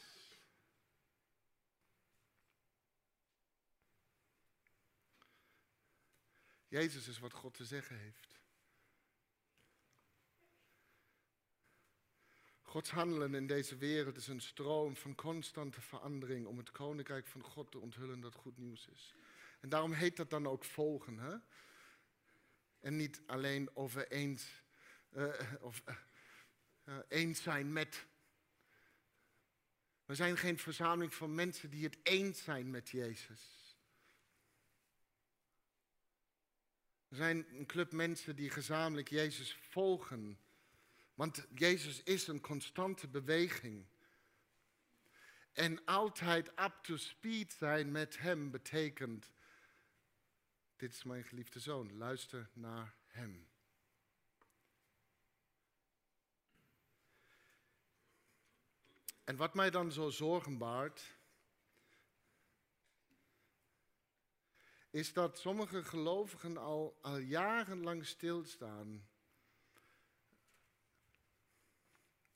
Jezus 6.68 7.08
is 7.08 7.18
wat 7.18 7.32
God 7.32 7.54
te 7.54 7.64
zeggen 7.64 7.98
heeft. 7.98 8.27
Gods 12.68 12.90
handelen 12.90 13.34
in 13.34 13.46
deze 13.46 13.76
wereld 13.76 14.16
is 14.16 14.28
een 14.28 14.40
stroom 14.40 14.96
van 14.96 15.14
constante 15.14 15.80
verandering 15.80 16.46
om 16.46 16.58
het 16.58 16.70
koninkrijk 16.70 17.26
van 17.26 17.42
God 17.42 17.70
te 17.70 17.78
onthullen 17.78 18.20
dat 18.20 18.34
goed 18.34 18.58
nieuws 18.58 18.88
is. 18.88 19.14
En 19.60 19.68
daarom 19.68 19.92
heet 19.92 20.16
dat 20.16 20.30
dan 20.30 20.46
ook 20.46 20.64
volgen. 20.64 21.18
Hè? 21.18 21.36
En 22.80 22.96
niet 22.96 23.22
alleen 23.26 23.76
over 23.76 24.12
uh, 24.12 25.34
of, 25.60 25.82
uh, 26.84 26.98
eens 27.08 27.42
zijn 27.42 27.72
met. 27.72 28.06
We 30.04 30.14
zijn 30.14 30.36
geen 30.36 30.58
verzameling 30.58 31.14
van 31.14 31.34
mensen 31.34 31.70
die 31.70 31.84
het 31.84 31.98
eens 32.02 32.42
zijn 32.42 32.70
met 32.70 32.88
Jezus. 32.88 33.76
We 37.08 37.16
zijn 37.16 37.46
een 37.58 37.66
club 37.66 37.92
mensen 37.92 38.36
die 38.36 38.50
gezamenlijk 38.50 39.08
Jezus 39.08 39.54
volgen. 39.60 40.38
Want 41.18 41.46
Jezus 41.54 42.02
is 42.02 42.26
een 42.26 42.40
constante 42.40 43.08
beweging. 43.08 43.86
En 45.52 45.84
altijd 45.84 46.48
up 46.48 46.78
to 46.82 46.96
speed 46.96 47.52
zijn 47.52 47.92
met 47.92 48.18
Hem 48.18 48.50
betekent, 48.50 49.32
dit 50.76 50.92
is 50.92 51.04
mijn 51.04 51.24
geliefde 51.24 51.60
zoon, 51.60 51.96
luister 51.96 52.50
naar 52.52 52.94
Hem. 53.06 53.48
En 59.24 59.36
wat 59.36 59.54
mij 59.54 59.70
dan 59.70 59.92
zo 59.92 60.10
zorgen 60.10 60.58
baart, 60.58 61.16
is 64.90 65.12
dat 65.12 65.38
sommige 65.38 65.84
gelovigen 65.84 66.56
al, 66.56 66.98
al 67.02 67.18
jarenlang 67.18 68.06
stilstaan 68.06 69.08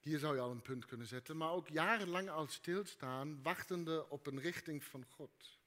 Hier 0.03 0.19
zou 0.19 0.35
je 0.35 0.41
al 0.41 0.51
een 0.51 0.63
punt 0.63 0.87
kunnen 0.87 1.07
zetten, 1.07 1.37
maar 1.37 1.51
ook 1.51 1.69
jarenlang 1.69 2.31
al 2.31 2.47
stilstaan, 2.47 3.43
wachtende 3.43 4.09
op 4.09 4.27
een 4.27 4.41
richting 4.41 4.85
van 4.85 5.05
God. 5.05 5.59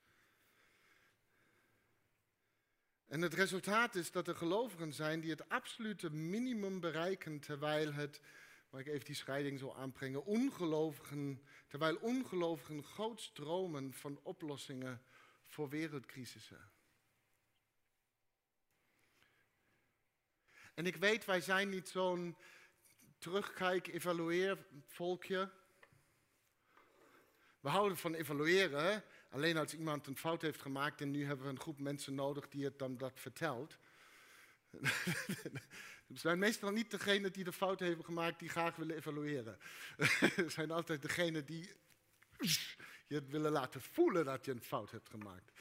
En 3.05 3.21
het 3.21 3.33
resultaat 3.33 3.95
is 3.95 4.11
dat 4.11 4.27
er 4.27 4.35
gelovigen 4.35 4.93
zijn 4.93 5.19
die 5.19 5.29
het 5.29 5.49
absolute 5.49 6.09
minimum 6.09 6.79
bereiken, 6.79 7.39
terwijl 7.39 7.93
het, 7.93 8.21
waar 8.69 8.81
ik 8.81 8.87
even 8.87 9.05
die 9.05 9.15
scheiding 9.15 9.59
zo 9.59 9.71
aanbrengen, 9.71 10.25
ongelovigen, 10.25 11.41
terwijl 11.67 11.95
ongelovigen 11.95 12.83
groot 12.83 13.21
stromen 13.21 13.93
van 13.93 14.19
oplossingen 14.23 15.01
voor 15.45 15.69
wereldcrisissen. 15.69 16.71
En 20.73 20.85
ik 20.85 20.95
weet, 20.95 21.25
wij 21.25 21.41
zijn 21.41 21.69
niet 21.69 21.89
zo'n 21.89 22.37
terugkijk, 23.25 23.87
evalueer 23.87 24.65
volkje. 24.85 25.51
We 27.59 27.69
houden 27.69 27.97
van 27.97 28.13
evalueren, 28.13 29.03
alleen 29.29 29.57
als 29.57 29.73
iemand 29.73 30.07
een 30.07 30.17
fout 30.17 30.41
heeft 30.41 30.61
gemaakt 30.61 31.01
en 31.01 31.11
nu 31.11 31.25
hebben 31.25 31.45
we 31.45 31.51
een 31.51 31.59
groep 31.59 31.79
mensen 31.79 32.15
nodig 32.15 32.47
die 32.47 32.63
het 32.63 32.79
dan 32.79 32.97
dat 32.97 33.19
vertelt. 33.19 33.77
We 36.07 36.17
zijn 36.17 36.39
meestal 36.39 36.71
niet 36.71 36.91
degene 36.91 37.31
die 37.31 37.43
de 37.43 37.53
fout 37.53 37.79
hebben 37.79 38.05
gemaakt 38.05 38.39
die 38.39 38.49
graag 38.49 38.75
willen 38.75 38.95
evalueren. 38.95 39.57
Het 40.35 40.51
zijn 40.51 40.71
altijd 40.71 41.01
degenen 41.01 41.45
die 41.45 41.73
je 43.07 43.25
willen 43.25 43.51
laten 43.51 43.81
voelen 43.81 44.25
dat 44.25 44.45
je 44.45 44.51
een 44.51 44.63
fout 44.63 44.91
hebt 44.91 45.09
gemaakt. 45.09 45.51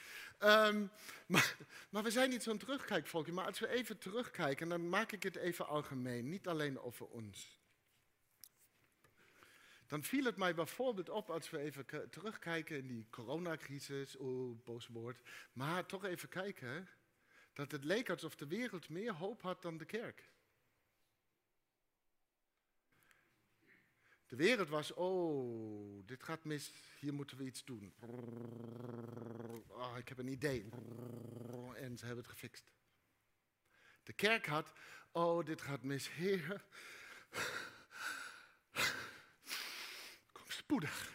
Um, 0.43 0.91
maar, 1.27 1.57
maar, 1.91 2.03
we 2.03 2.11
zijn 2.11 2.31
niet 2.31 2.43
zo'n 2.43 2.59
terugkijkvolkje. 2.59 3.33
Maar 3.33 3.47
als 3.47 3.59
we 3.59 3.69
even 3.69 3.99
terugkijken, 3.99 4.69
dan 4.69 4.89
maak 4.89 5.13
ik 5.13 5.23
het 5.23 5.37
even 5.37 5.67
algemeen. 5.67 6.29
Niet 6.29 6.49
alleen 6.49 6.81
over 6.81 7.07
ons. 7.07 7.59
Dan 9.87 10.03
viel 10.03 10.25
het 10.25 10.37
mij 10.37 10.55
bijvoorbeeld 10.55 11.09
op 11.09 11.31
als 11.31 11.51
we 11.51 11.59
even 11.59 12.11
terugkijken 12.11 12.77
in 12.77 12.87
die 12.87 13.07
coronacrisis. 13.11 14.17
Oh, 14.17 14.65
boos 14.65 14.87
woord. 14.87 15.21
Maar 15.53 15.87
toch 15.87 16.05
even 16.05 16.29
kijken. 16.29 16.89
Dat 17.53 17.71
het 17.71 17.85
leek 17.85 18.11
alsof 18.11 18.37
de 18.37 18.47
wereld 18.47 18.89
meer 18.89 19.13
hoop 19.13 19.43
had 19.43 19.63
dan 19.63 19.77
de 19.77 19.85
kerk. 19.85 20.29
De 24.27 24.37
wereld 24.37 24.69
was, 24.69 24.93
oh, 24.93 26.07
dit 26.07 26.23
gaat 26.23 26.45
mis, 26.45 26.73
hier 27.01 27.15
moeten 27.15 27.37
we 27.37 27.45
iets 27.45 27.65
doen. 27.65 27.95
Oh, 29.69 29.95
ik 29.99 30.09
heb 30.09 30.19
een 30.19 30.29
idee. 30.29 30.69
En 31.77 31.99
ze 31.99 32.07
hebben 32.07 32.25
het 32.25 32.33
gefixt. 32.33 32.73
De 34.03 34.13
kerk 34.13 34.47
had, 34.47 34.73
oh, 35.13 35.45
dit 35.45 35.61
gaat 35.61 35.83
mis, 35.83 36.11
heer. 36.13 36.65
Kom 40.33 40.51
spoedig. 40.51 41.13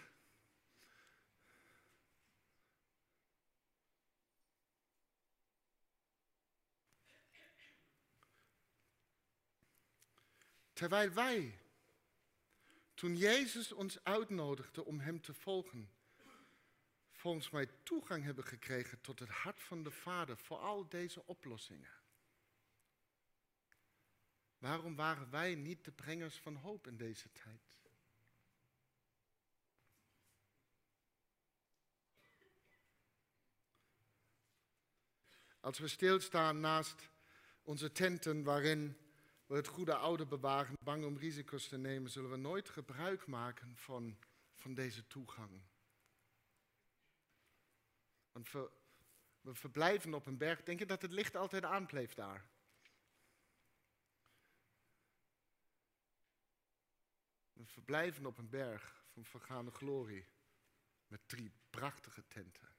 Terwijl 10.74 11.13
wij 11.13 11.60
toen 12.99 13.17
Jezus 13.17 13.71
ons 13.71 14.03
uitnodigde 14.03 14.85
om 14.85 14.99
Hem 14.99 15.21
te 15.21 15.33
volgen, 15.33 15.89
volgens 17.12 17.49
mij 17.49 17.67
toegang 17.83 18.23
hebben 18.23 18.43
gekregen 18.43 19.01
tot 19.01 19.19
het 19.19 19.29
hart 19.29 19.59
van 19.59 19.83
de 19.83 19.91
Vader 19.91 20.38
voor 20.38 20.57
al 20.57 20.89
deze 20.89 21.25
oplossingen. 21.25 21.91
Waarom 24.57 24.95
waren 24.95 25.29
wij 25.29 25.55
niet 25.55 25.85
de 25.85 25.91
brengers 25.91 26.35
van 26.35 26.55
hoop 26.55 26.88
in 26.88 26.97
deze 26.97 27.31
tijd? 27.31 27.62
Als 35.59 35.79
we 35.79 35.88
stilstaan 35.88 36.59
naast 36.59 37.09
onze 37.63 37.91
tenten 37.91 38.43
waarin 38.43 38.97
we 39.49 39.55
het 39.55 39.67
goede 39.67 39.95
oude 39.95 40.25
bewaren, 40.25 40.75
bang 40.83 41.05
om 41.05 41.17
risico's 41.17 41.67
te 41.67 41.77
nemen, 41.77 42.12
zullen 42.12 42.29
we 42.29 42.38
nooit 42.38 42.69
gebruik 42.69 43.27
maken 43.27 43.77
van, 43.77 44.17
van 44.55 44.73
deze 44.73 45.07
toegang. 45.07 45.62
Want 48.31 48.51
we, 48.51 48.71
we 49.41 49.53
verblijven 49.53 50.13
op 50.13 50.25
een 50.25 50.38
berg. 50.38 50.63
Denk 50.63 50.79
je 50.79 50.85
dat 50.85 51.01
het 51.01 51.12
licht 51.12 51.35
altijd 51.35 51.63
aanbleef 51.63 52.13
daar? 52.13 52.49
We 57.53 57.65
verblijven 57.65 58.25
op 58.25 58.38
een 58.38 58.49
berg 58.49 59.05
van 59.13 59.25
vergane 59.25 59.71
glorie. 59.71 60.27
Met 61.07 61.27
drie 61.27 61.51
prachtige 61.69 62.27
tenten. 62.27 62.79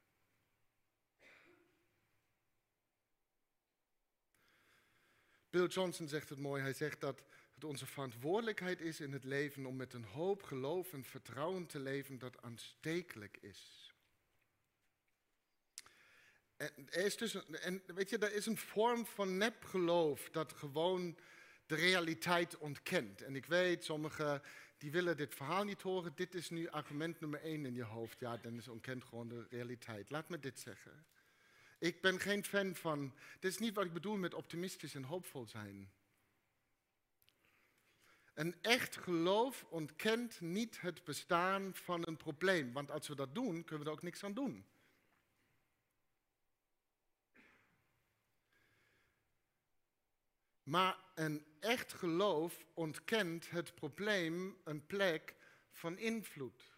Bill 5.51 5.67
Johnson 5.67 6.09
zegt 6.09 6.29
het 6.29 6.39
mooi. 6.39 6.63
Hij 6.63 6.73
zegt 6.73 7.01
dat 7.01 7.23
het 7.55 7.65
onze 7.65 7.87
verantwoordelijkheid 7.87 8.81
is 8.81 9.01
in 9.01 9.13
het 9.13 9.25
leven 9.25 9.67
om 9.67 9.77
met 9.77 9.93
een 9.93 10.05
hoop 10.05 10.43
geloof 10.43 10.93
en 10.93 11.05
vertrouwen 11.05 11.67
te 11.67 11.79
leven 11.79 12.19
dat 12.19 12.43
aanstekelijk 12.43 13.37
is. 13.41 13.93
En, 16.57 16.71
er 16.91 17.05
is 17.05 17.17
dus 17.17 17.35
een, 17.35 17.57
en 17.57 17.83
weet 17.87 18.11
je, 18.11 18.19
er 18.19 18.35
is 18.35 18.47
een 18.47 18.57
vorm 18.57 19.07
van 19.07 19.37
nepgeloof 19.37 20.29
dat 20.31 20.53
gewoon 20.53 21.19
de 21.67 21.75
realiteit 21.75 22.59
ontkent. 22.59 23.23
En 23.23 23.37
ik 23.37 23.47
weet, 23.47 23.85
sommigen 23.85 24.43
die 24.79 24.91
willen 24.91 25.17
dit 25.17 25.35
verhaal 25.35 25.65
niet 25.65 25.83
horen. 25.83 26.13
Dit 26.15 26.35
is 26.35 26.51
nu 26.51 26.69
argument 26.69 27.21
nummer 27.21 27.43
één 27.43 27.67
in 27.67 27.75
je 27.75 27.85
hoofd. 27.85 28.21
Ja, 28.21 28.37
dan 28.37 28.57
is 28.57 28.69
ontkent 28.69 29.05
gewoon 29.05 29.29
de 29.29 29.47
realiteit. 29.51 30.11
Laat 30.11 30.29
me 30.29 30.39
dit 30.39 30.59
zeggen. 30.59 31.07
Ik 31.81 32.01
ben 32.01 32.21
geen 32.21 32.45
fan 32.45 32.75
van. 32.75 33.15
Dit 33.39 33.51
is 33.51 33.59
niet 33.59 33.75
wat 33.75 33.85
ik 33.85 33.93
bedoel 33.93 34.17
met 34.17 34.35
optimistisch 34.35 34.95
en 34.95 35.03
hoopvol 35.03 35.47
zijn. 35.47 35.93
Een 38.35 38.63
echt 38.63 38.97
geloof 38.97 39.65
ontkent 39.69 40.41
niet 40.41 40.81
het 40.81 41.05
bestaan 41.05 41.75
van 41.75 42.07
een 42.07 42.17
probleem, 42.17 42.73
want 42.73 42.91
als 42.91 43.09
we 43.09 43.15
dat 43.15 43.35
doen, 43.35 43.65
kunnen 43.65 43.85
we 43.85 43.91
er 43.91 43.97
ook 43.97 44.03
niks 44.03 44.25
aan 44.25 44.35
doen. 44.35 44.67
Maar 50.63 50.99
een 51.15 51.45
echt 51.61 51.93
geloof 51.93 52.67
ontkent 52.75 53.51
het 53.51 53.75
probleem 53.75 54.57
een 54.65 54.87
plek 54.87 55.35
van 55.73 55.99
invloed. 55.99 56.71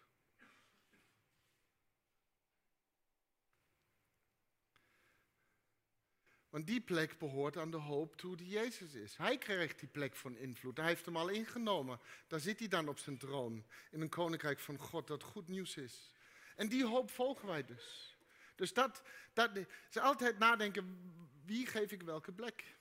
Want 6.53 6.67
die 6.67 6.81
plek 6.81 7.17
behoort 7.17 7.57
aan 7.57 7.71
de 7.71 7.77
hoop 7.77 8.15
toe 8.15 8.35
die 8.35 8.47
Jezus 8.47 8.93
is. 8.93 9.17
Hij 9.17 9.37
krijgt 9.37 9.79
die 9.79 9.89
plek 9.89 10.15
van 10.15 10.37
invloed. 10.37 10.77
Hij 10.77 10.87
heeft 10.87 11.05
hem 11.05 11.17
al 11.17 11.29
ingenomen. 11.29 11.99
Daar 12.27 12.39
zit 12.39 12.59
hij 12.59 12.67
dan 12.67 12.87
op 12.87 12.99
zijn 12.99 13.17
troon. 13.17 13.65
In 13.91 14.01
een 14.01 14.09
koninkrijk 14.09 14.59
van 14.59 14.77
God 14.77 15.07
dat 15.07 15.23
goed 15.23 15.47
nieuws 15.47 15.77
is. 15.77 16.13
En 16.55 16.69
die 16.69 16.85
hoop 16.85 17.11
volgen 17.11 17.47
wij 17.47 17.65
dus. 17.65 18.17
Dus 18.55 18.73
dat, 18.73 19.01
dat 19.33 19.49
is 19.89 19.97
altijd 19.97 20.37
nadenken, 20.37 21.13
wie 21.45 21.65
geef 21.65 21.91
ik 21.91 22.01
welke 22.01 22.31
plek? 22.31 22.75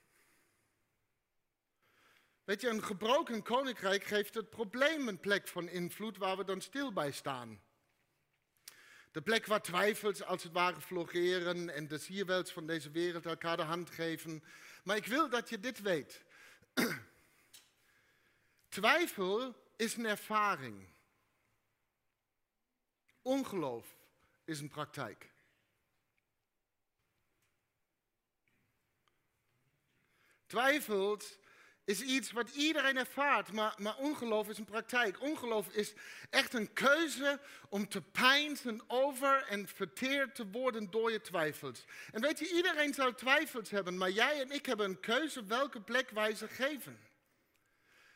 Weet 2.45 2.61
je, 2.61 2.69
een 2.69 2.83
gebroken 2.83 3.43
koninkrijk 3.43 4.05
geeft 4.05 4.35
het 4.35 4.51
probleem 4.51 5.09
een 5.09 5.21
plek 5.21 5.49
van 5.49 5.69
invloed 5.69 6.17
waar 6.17 6.37
we 6.37 6.45
dan 6.45 6.61
stil 6.61 6.93
bij 6.93 7.11
staan. 7.11 7.61
De 9.13 9.23
plek 9.23 9.47
waar 9.47 9.63
twijfels 9.63 10.23
als 10.23 10.43
het 10.43 10.53
ware 10.53 10.81
floreren 10.81 11.71
en 11.71 11.89
de 11.89 11.99
sierwels 11.99 12.53
van 12.53 12.67
deze 12.67 12.91
wereld 12.91 13.27
elkaar 13.27 13.57
de 13.57 13.63
hand 13.63 13.91
geven. 13.91 14.45
Maar 14.85 14.97
ik 14.97 15.07
wil 15.07 15.29
dat 15.29 15.49
je 15.49 15.61
dit 15.61 15.81
weet. 15.81 16.25
Twijfel 18.69 19.57
is 19.77 19.97
een 19.97 20.07
ervaring. 20.07 20.89
Ongeloof 23.23 23.97
is 24.45 24.61
een 24.61 24.69
praktijk. 24.69 25.31
Twijfels 30.47 31.39
is 31.85 32.01
iets 32.01 32.33
wat 32.33 32.51
iedereen 32.51 32.97
ervaart, 32.97 33.53
maar, 33.53 33.75
maar 33.77 33.97
ongeloof 33.97 34.49
is 34.49 34.59
een 34.59 34.65
praktijk. 34.65 35.21
Ongeloof 35.21 35.69
is 35.69 35.93
echt 36.31 36.55
een 36.55 36.73
keuze 36.73 37.41
om 37.69 37.89
te 37.89 38.03
pijnzen 38.03 38.81
over 38.87 39.45
en 39.49 39.69
verteerd 39.69 40.35
te 40.35 40.47
worden 40.51 40.91
door 40.91 41.13
je 41.13 41.21
twijfels. 41.21 41.85
En 42.13 42.21
weet 42.21 42.39
je, 42.39 42.55
iedereen 42.55 42.95
zal 42.95 43.15
twijfels 43.15 43.71
hebben, 43.71 43.97
maar 43.97 44.11
jij 44.11 44.41
en 44.41 44.51
ik 44.51 44.67
hebben 44.67 44.87
een 44.87 45.01
keuze 45.01 45.45
welke 45.45 45.81
plek 45.81 46.11
wij 46.11 46.35
ze 46.35 46.49
geven. 46.49 46.99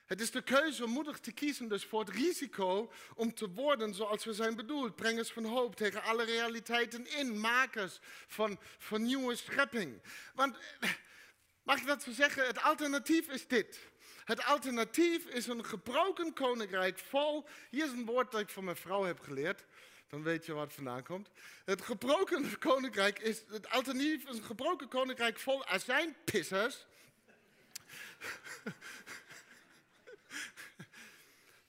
Het 0.07 0.21
is 0.21 0.31
de 0.31 0.43
keuze 0.43 0.85
om 0.85 0.91
moedig 0.91 1.19
te 1.19 1.33
kiezen 1.33 1.69
dus 1.69 1.85
voor 1.85 2.01
het 2.01 2.09
risico 2.09 2.93
om 3.15 3.35
te 3.35 3.49
worden 3.49 3.95
zoals 3.95 4.25
we 4.25 4.33
zijn 4.33 4.57
bedoeld. 4.57 4.97
Brengers 4.97 5.33
van 5.33 5.45
hoop 5.45 5.77
tegen 5.77 6.03
alle 6.03 6.25
realiteiten 6.25 7.07
in, 7.19 7.41
makers 7.41 7.99
van, 8.27 8.59
van 8.79 9.03
nieuwe 9.03 9.37
schepping. 9.37 10.03
Want 10.35 10.57
Mag 11.67 11.79
ik 11.79 11.87
dat 11.87 12.03
zo 12.03 12.13
zeggen? 12.13 12.47
Het 12.47 12.63
alternatief 12.63 13.29
is 13.29 13.47
dit. 13.47 13.79
Het 14.25 14.45
alternatief 14.45 15.27
is 15.27 15.47
een 15.47 15.65
gebroken 15.65 16.33
koninkrijk 16.33 16.99
vol. 16.99 17.47
Hier 17.71 17.85
is 17.85 17.91
een 17.91 18.05
woord 18.05 18.31
dat 18.31 18.41
ik 18.41 18.49
van 18.49 18.65
mijn 18.65 18.77
vrouw 18.77 19.05
heb 19.05 19.21
geleerd. 19.21 19.65
Dan 20.09 20.23
weet 20.23 20.47
je 20.47 20.53
waar 20.53 20.65
het 20.65 20.73
vandaan 20.73 21.03
komt. 21.03 21.31
Het 21.65 21.83
gebroken 21.83 22.59
koninkrijk 22.59 23.19
is. 23.19 23.43
Het 23.49 23.71
alternatief 23.71 24.29
is 24.29 24.37
een 24.37 24.45
gebroken 24.45 24.89
koninkrijk 24.89 25.39
vol 25.39 25.67
azijnpissers. 25.67 26.87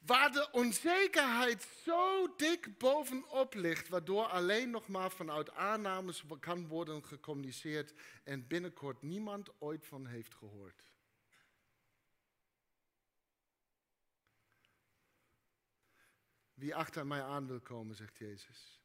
Waar 0.07 0.31
de 0.31 0.51
onzekerheid 0.51 1.67
zo 1.83 2.35
dik 2.35 2.77
bovenop 2.77 3.53
ligt, 3.53 3.87
waardoor 3.87 4.25
alleen 4.25 4.69
nog 4.69 4.87
maar 4.87 5.11
vanuit 5.11 5.51
aannames 5.51 6.23
kan 6.39 6.67
worden 6.67 7.05
gecommuniceerd 7.05 7.93
en 8.23 8.47
binnenkort 8.47 9.01
niemand 9.01 9.61
ooit 9.61 9.85
van 9.85 10.05
heeft 10.05 10.33
gehoord. 10.33 10.83
Wie 16.53 16.75
achter 16.75 17.07
mij 17.07 17.21
aan 17.23 17.47
wil 17.47 17.59
komen, 17.59 17.95
zegt 17.95 18.17
Jezus. 18.17 18.81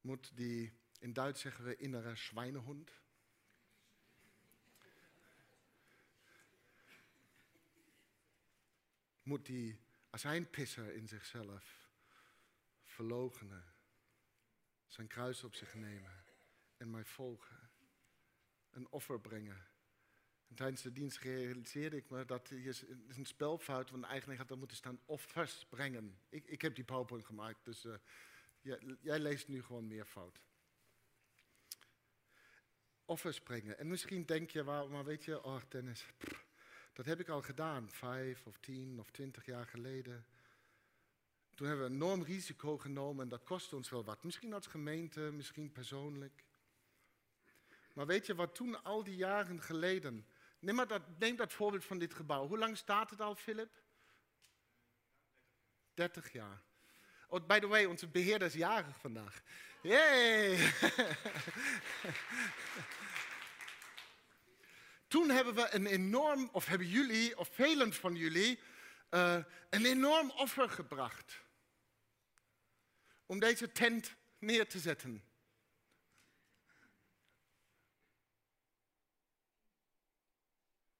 Moet 0.00 0.36
die, 0.36 0.72
in 0.98 1.12
Duits 1.12 1.40
zeggen 1.40 1.64
we, 1.64 1.76
innere 1.76 2.16
zwijnehond 2.16 2.90
moet 9.28 9.46
die 9.46 9.80
azijnpisser 10.10 10.94
in 10.94 11.08
zichzelf 11.08 11.88
verlogenen, 12.82 13.64
zijn 14.86 15.06
kruis 15.06 15.44
op 15.44 15.54
zich 15.54 15.74
nemen 15.74 16.24
en 16.76 16.90
mij 16.90 17.04
volgen, 17.04 17.70
een 18.70 18.88
offer 18.90 19.20
brengen. 19.20 19.66
En 20.48 20.54
tijdens 20.54 20.82
de 20.82 20.92
dienst 20.92 21.18
realiseerde 21.18 21.96
ik 21.96 22.10
me 22.10 22.24
dat 22.24 22.48
het 22.48 22.66
is 22.66 22.84
een 23.16 23.26
spelfout, 23.26 23.90
want 23.90 24.04
eigenlijk 24.04 24.40
had 24.40 24.50
er 24.50 24.58
moeten 24.58 24.76
staan 24.76 25.00
offers 25.04 25.66
brengen. 25.68 26.18
Ik, 26.28 26.46
ik 26.46 26.62
heb 26.62 26.74
die 26.74 26.84
PowerPoint 26.84 27.24
gemaakt, 27.24 27.64
dus 27.64 27.84
uh, 27.84 27.94
jij, 29.00 29.18
leest 29.18 29.48
nu 29.48 29.62
gewoon 29.62 29.86
meer 29.86 30.06
fout. 30.06 30.40
Offers 33.04 33.40
brengen. 33.40 33.78
En 33.78 33.88
misschien 33.88 34.26
denk 34.26 34.50
je, 34.50 34.62
maar 34.62 35.04
weet 35.04 35.24
je, 35.24 35.42
oh 35.42 35.60
Dennis, 35.68 36.06
dat 36.98 37.06
heb 37.06 37.20
ik 37.20 37.28
al 37.28 37.42
gedaan, 37.42 37.90
vijf 37.90 38.46
of 38.46 38.56
tien 38.60 38.98
of 38.98 39.10
twintig 39.10 39.46
jaar 39.46 39.66
geleden. 39.66 40.26
Toen 41.54 41.66
hebben 41.66 41.86
we 41.86 41.90
een 41.90 42.00
enorm 42.00 42.22
risico 42.22 42.78
genomen 42.78 43.22
en 43.22 43.28
dat 43.28 43.44
kostte 43.44 43.76
ons 43.76 43.90
wel 43.90 44.04
wat. 44.04 44.24
Misschien 44.24 44.52
als 44.52 44.66
gemeente, 44.66 45.20
misschien 45.20 45.72
persoonlijk. 45.72 46.44
Maar 47.92 48.06
weet 48.06 48.26
je 48.26 48.34
wat 48.34 48.54
toen 48.54 48.82
al 48.82 49.04
die 49.04 49.16
jaren 49.16 49.62
geleden. 49.62 50.26
Neem, 50.58 50.74
maar 50.74 50.86
dat, 50.86 51.02
neem 51.18 51.36
dat 51.36 51.52
voorbeeld 51.52 51.84
van 51.84 51.98
dit 51.98 52.14
gebouw. 52.14 52.46
Hoe 52.46 52.58
lang 52.58 52.76
staat 52.76 53.10
het 53.10 53.20
al, 53.20 53.34
Philip? 53.34 53.82
30 55.94 56.32
jaar. 56.32 56.62
Oh, 57.28 57.46
by 57.46 57.58
the 57.58 57.66
way, 57.66 57.84
onze 57.84 58.08
beheerder 58.08 58.48
is 58.48 58.54
jarig 58.54 58.98
vandaag. 58.98 59.42
Yay! 59.82 60.56
Toen 65.08 65.30
hebben 65.30 65.54
we 65.54 65.74
een 65.74 65.86
enorm, 65.86 66.48
of 66.52 66.66
hebben 66.66 66.88
jullie, 66.88 67.38
of 67.38 67.48
velen 67.52 67.92
van 67.94 68.14
jullie, 68.14 68.60
uh, 69.10 69.36
een 69.70 69.86
enorm 69.86 70.30
offer 70.30 70.70
gebracht. 70.70 71.40
Om 73.26 73.38
deze 73.38 73.72
tent 73.72 74.14
neer 74.38 74.68
te 74.68 74.78
zetten. 74.78 75.24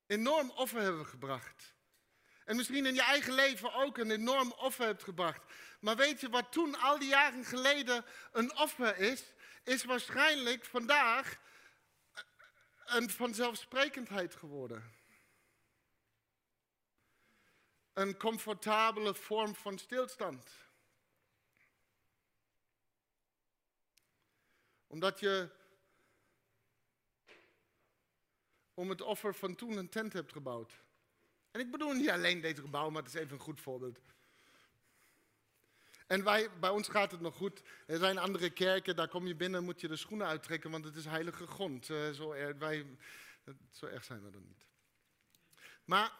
Enorm 0.06 0.50
offer 0.50 0.80
hebben 0.80 1.00
we 1.00 1.08
gebracht. 1.08 1.74
En 2.44 2.56
misschien 2.56 2.86
in 2.86 2.94
je 2.94 3.02
eigen 3.02 3.32
leven 3.32 3.74
ook 3.74 3.98
een 3.98 4.10
enorm 4.10 4.52
offer 4.52 4.86
hebt 4.86 5.02
gebracht. 5.02 5.42
Maar 5.80 5.96
weet 5.96 6.20
je 6.20 6.28
wat 6.28 6.52
toen 6.52 6.78
al 6.80 6.98
die 6.98 7.08
jaren 7.08 7.44
geleden 7.44 8.04
een 8.32 8.56
offer 8.56 8.98
is? 8.98 9.32
Is 9.64 9.84
waarschijnlijk 9.84 10.64
vandaag 10.64 11.38
een 12.88 13.10
vanzelfsprekendheid 13.10 14.34
geworden. 14.34 14.92
Een 17.92 18.16
comfortabele 18.16 19.14
vorm 19.14 19.54
van 19.54 19.78
stilstand. 19.78 20.50
Omdat 24.86 25.20
je 25.20 25.50
om 28.74 28.88
het 28.88 29.00
offer 29.00 29.34
van 29.34 29.54
toen 29.54 29.76
een 29.76 29.88
tent 29.88 30.12
hebt 30.12 30.32
gebouwd. 30.32 30.82
En 31.50 31.60
ik 31.60 31.70
bedoel 31.70 31.92
niet 31.92 32.10
alleen 32.10 32.40
deze 32.40 32.60
gebouw, 32.60 32.90
maar 32.90 33.02
het 33.02 33.14
is 33.14 33.20
even 33.20 33.32
een 33.32 33.42
goed 33.42 33.60
voorbeeld. 33.60 34.00
En 36.08 36.24
wij, 36.24 36.50
bij 36.60 36.70
ons 36.70 36.88
gaat 36.88 37.10
het 37.10 37.20
nog 37.20 37.36
goed. 37.36 37.62
Er 37.86 37.98
zijn 37.98 38.18
andere 38.18 38.50
kerken, 38.50 38.96
daar 38.96 39.08
kom 39.08 39.26
je 39.26 39.34
binnen, 39.34 39.64
moet 39.64 39.80
je 39.80 39.88
de 39.88 39.96
schoenen 39.96 40.26
uittrekken, 40.26 40.70
want 40.70 40.84
het 40.84 40.96
is 40.96 41.04
heilige 41.04 41.46
grond. 41.46 41.88
Uh, 41.88 42.10
zo, 42.10 42.28
wij, 42.58 42.86
zo 43.70 43.86
erg 43.86 44.04
zijn 44.04 44.24
we 44.24 44.30
dan 44.30 44.44
niet. 44.46 44.66
Maar, 45.84 46.12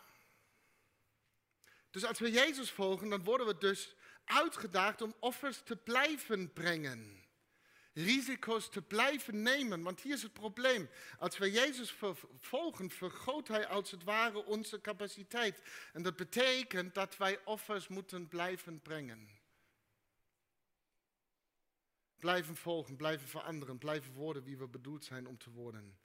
dus 1.91 2.05
als 2.05 2.19
we 2.19 2.31
Jezus 2.31 2.71
volgen, 2.71 3.09
dan 3.09 3.25
worden 3.25 3.47
we 3.47 3.59
dus 3.59 3.95
uitgedaagd 4.25 5.03
om 5.03 5.15
offers 5.19 5.63
te 5.63 5.77
blijven 5.77 6.53
brengen. 6.53 7.27
Risico's 7.93 8.71
te 8.71 8.83
blijven 8.83 9.43
nemen, 9.43 9.83
want 9.83 10.01
hier 10.01 10.15
is 10.15 10.23
het 10.23 10.33
probleem. 10.33 10.89
Als 11.19 11.39
we 11.39 11.51
Jezus 11.51 11.95
volgen, 12.41 12.91
vergroot 12.91 13.49
Hij 13.49 13.67
als 13.67 13.91
het 13.91 14.05
ware 14.05 14.45
onze 14.45 14.81
capaciteit. 14.81 15.63
En 15.93 16.03
dat 16.03 16.17
betekent 16.17 16.95
dat 16.95 17.17
wij 17.17 17.45
offers 17.45 17.89
moeten 17.89 18.29
blijven 18.29 18.81
brengen. 18.83 19.38
Blijven 22.19 22.57
volgen, 22.57 22.97
blijven 22.97 23.29
veranderen, 23.29 23.79
blijven 23.79 24.13
worden 24.13 24.43
wie 24.43 24.57
we 24.57 24.67
bedoeld 24.67 25.05
zijn 25.05 25.27
om 25.27 25.39
te 25.39 25.51
worden. 25.51 25.99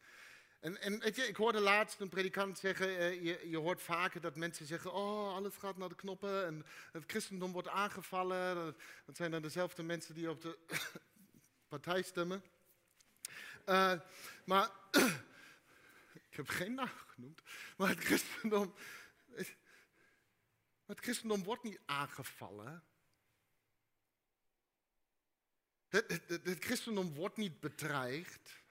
En, 0.63 0.81
en 0.81 0.99
weet 0.99 1.15
je, 1.15 1.27
ik 1.27 1.35
hoorde 1.35 1.59
laatst 1.59 1.99
een 1.99 2.09
predikant 2.09 2.59
zeggen, 2.59 2.87
uh, 2.89 3.23
je, 3.23 3.49
je, 3.49 3.57
hoort 3.57 3.81
vaker 3.81 4.21
dat 4.21 4.35
mensen 4.35 4.65
zeggen, 4.65 4.93
oh, 4.93 5.33
alles 5.33 5.55
gaat 5.55 5.77
naar 5.77 5.89
de 5.89 5.95
knoppen 5.95 6.45
en 6.45 6.65
het 6.91 7.03
christendom 7.07 7.51
wordt 7.51 7.67
aangevallen. 7.67 8.75
Dat 9.05 9.15
zijn 9.15 9.31
dan 9.31 9.41
dezelfde 9.41 9.83
mensen 9.83 10.13
die 10.13 10.29
op 10.29 10.41
de 10.41 10.57
partij 11.67 12.01
stemmen. 12.01 12.43
Uh, 13.65 13.99
maar 14.45 14.69
ik 16.29 16.35
heb 16.35 16.47
geen 16.47 16.73
naam 16.73 16.91
genoemd. 17.07 17.41
Maar 17.77 17.89
het 17.89 17.99
christendom, 17.99 18.73
het 20.85 20.99
christendom 20.99 21.43
wordt 21.43 21.63
niet 21.63 21.79
aangevallen. 21.85 22.83
Het, 25.93 26.55
christendom 26.59 27.13
wordt 27.13 27.37
niet 27.37 27.59
bedreigd. 27.59 28.61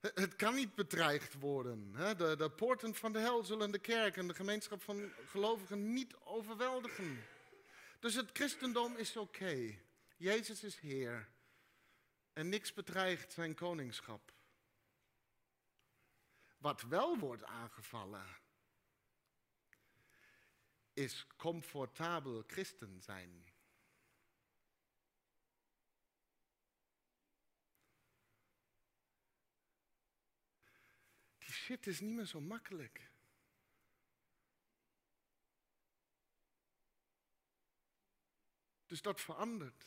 Het, 0.00 0.36
kan 0.36 0.54
niet 0.54 0.74
bedreigd 0.74 1.34
worden. 1.34 1.92
De, 1.92 2.34
de 2.36 2.50
poorten 2.50 2.94
van 2.94 3.12
de 3.12 3.18
hel 3.18 3.44
zullen 3.44 3.72
de 3.72 3.78
kerk 3.78 4.16
en 4.16 4.28
de 4.28 4.34
gemeenschap 4.34 4.82
van 4.82 5.12
gelovigen 5.28 5.92
niet 5.92 6.14
overweldigen. 6.24 7.24
Dus 8.00 8.14
het 8.14 8.30
christendom 8.32 8.96
is 8.96 9.16
oké. 9.16 9.78
Jezus 10.16 10.64
is 10.64 10.78
Heer. 10.78 11.28
En 12.32 12.48
niks 12.48 12.72
bedreigt 12.72 13.32
zijn 13.32 13.54
koningschap. 13.54 14.32
Wat 16.58 16.82
wel 16.82 17.18
wordt 17.18 17.44
aangevallen, 17.44 18.26
is 20.92 21.26
comfortabel 21.36 22.44
christen 22.46 23.00
zijn. 23.00 23.44
Shit 31.66 31.86
is 31.86 32.00
niet 32.00 32.14
meer 32.14 32.24
zo 32.24 32.40
makkelijk. 32.40 33.10
Dus 38.86 39.02
dat 39.02 39.20
verandert. 39.20 39.84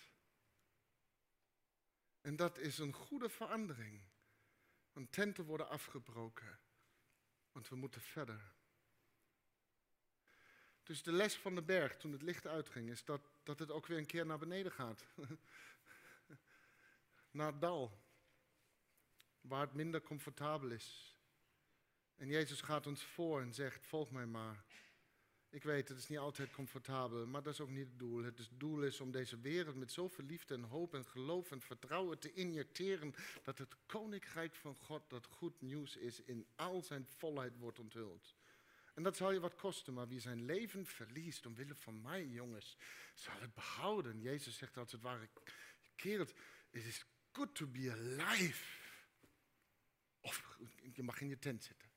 En 2.22 2.36
dat 2.36 2.58
is 2.58 2.78
een 2.78 2.94
goede 2.94 3.30
verandering. 3.30 4.02
Want 4.92 5.12
tenten 5.12 5.44
worden 5.44 5.70
afgebroken. 5.70 6.60
Want 7.52 7.68
we 7.68 7.76
moeten 7.76 8.02
verder. 8.02 8.54
Dus 10.84 11.04
de 11.04 11.12
les 11.12 11.38
van 11.38 11.56
de 11.56 11.64
berg 11.64 11.98
toen 11.98 12.12
het 12.12 12.22
licht 12.22 12.48
uitging, 12.48 12.90
is 12.90 13.06
dat, 13.06 13.22
dat 13.44 13.60
het 13.60 13.72
ook 13.72 13.86
weer 13.86 13.98
een 13.98 14.06
keer 14.06 14.26
naar 14.26 14.40
beneden 14.40 14.72
gaat. 14.72 15.06
naar 17.32 17.52
het 17.52 17.62
dal. 17.62 18.04
Waar 19.42 19.62
het 19.62 19.74
minder 19.74 20.02
comfortabel 20.02 20.70
is. 20.72 21.18
En 22.20 22.28
Jezus 22.28 22.62
gaat 22.62 22.88
ons 22.88 23.04
voor 23.04 23.42
en 23.42 23.54
zegt: 23.54 23.86
Volg 23.86 24.12
mij 24.12 24.26
maar. 24.26 24.64
Ik 25.50 25.64
weet, 25.64 25.88
het 25.88 25.98
is 25.98 26.08
niet 26.08 26.18
altijd 26.18 26.52
comfortabel, 26.52 27.28
maar 27.28 27.44
dat 27.44 27.54
is 27.54 27.60
ook 27.60 27.70
niet 27.70 27.88
het 27.88 28.00
doel. 28.00 28.24
Het, 28.24 28.50
doel 28.52 28.84
is 28.84 29.00
om 29.00 29.12
deze 29.12 29.40
wereld 29.40 29.76
met 29.76 29.92
zoveel 29.92 30.26
liefde 30.26 30.54
en 30.54 30.64
hoop 30.64 30.94
en 30.94 31.06
geloof 31.06 31.52
en 31.52 31.62
vertrouwen 31.62 32.20
te 32.20 32.34
injecteren 32.34 33.16
dat 33.44 33.58
het 33.58 33.76
koninkrijk 33.86 34.56
van 34.56 34.76
God, 34.76 35.10
dat 35.10 35.26
goed 35.26 35.62
nieuws 35.62 35.98
is, 35.98 36.22
in 36.22 36.48
al 36.56 36.82
zijn 36.82 37.06
volheid 37.08 37.58
wordt 37.58 37.80
onthuld. 37.80 38.36
En 38.94 39.04
dat 39.04 39.18
zal 39.18 39.32
je 39.32 39.40
wat 39.40 39.56
kosten, 39.56 39.94
maar 39.94 40.08
wie 40.08 40.20
zijn 40.20 40.46
leven 40.46 40.86
verliest 40.86 41.46
omwille 41.46 41.76
van 41.76 42.02
mij, 42.02 42.26
jongens, 42.28 42.78
zal 43.14 43.40
het 43.40 43.54
behouden. 43.54 44.22
Jezus 44.22 44.58
zegt 44.58 44.78
als 44.78 44.92
het 44.92 45.02
ware, 45.02 45.30
kerel, 45.96 46.28
it 46.70 46.86
is 46.86 47.06
good 47.32 47.56
to 47.56 47.68
be 47.68 47.92
alive. 47.92 48.64
Of 50.22 50.58
je 50.94 51.04
mag 51.04 51.22
in 51.22 51.28
je 51.28 51.40
tent 51.40 51.64
zitten. 51.64 51.89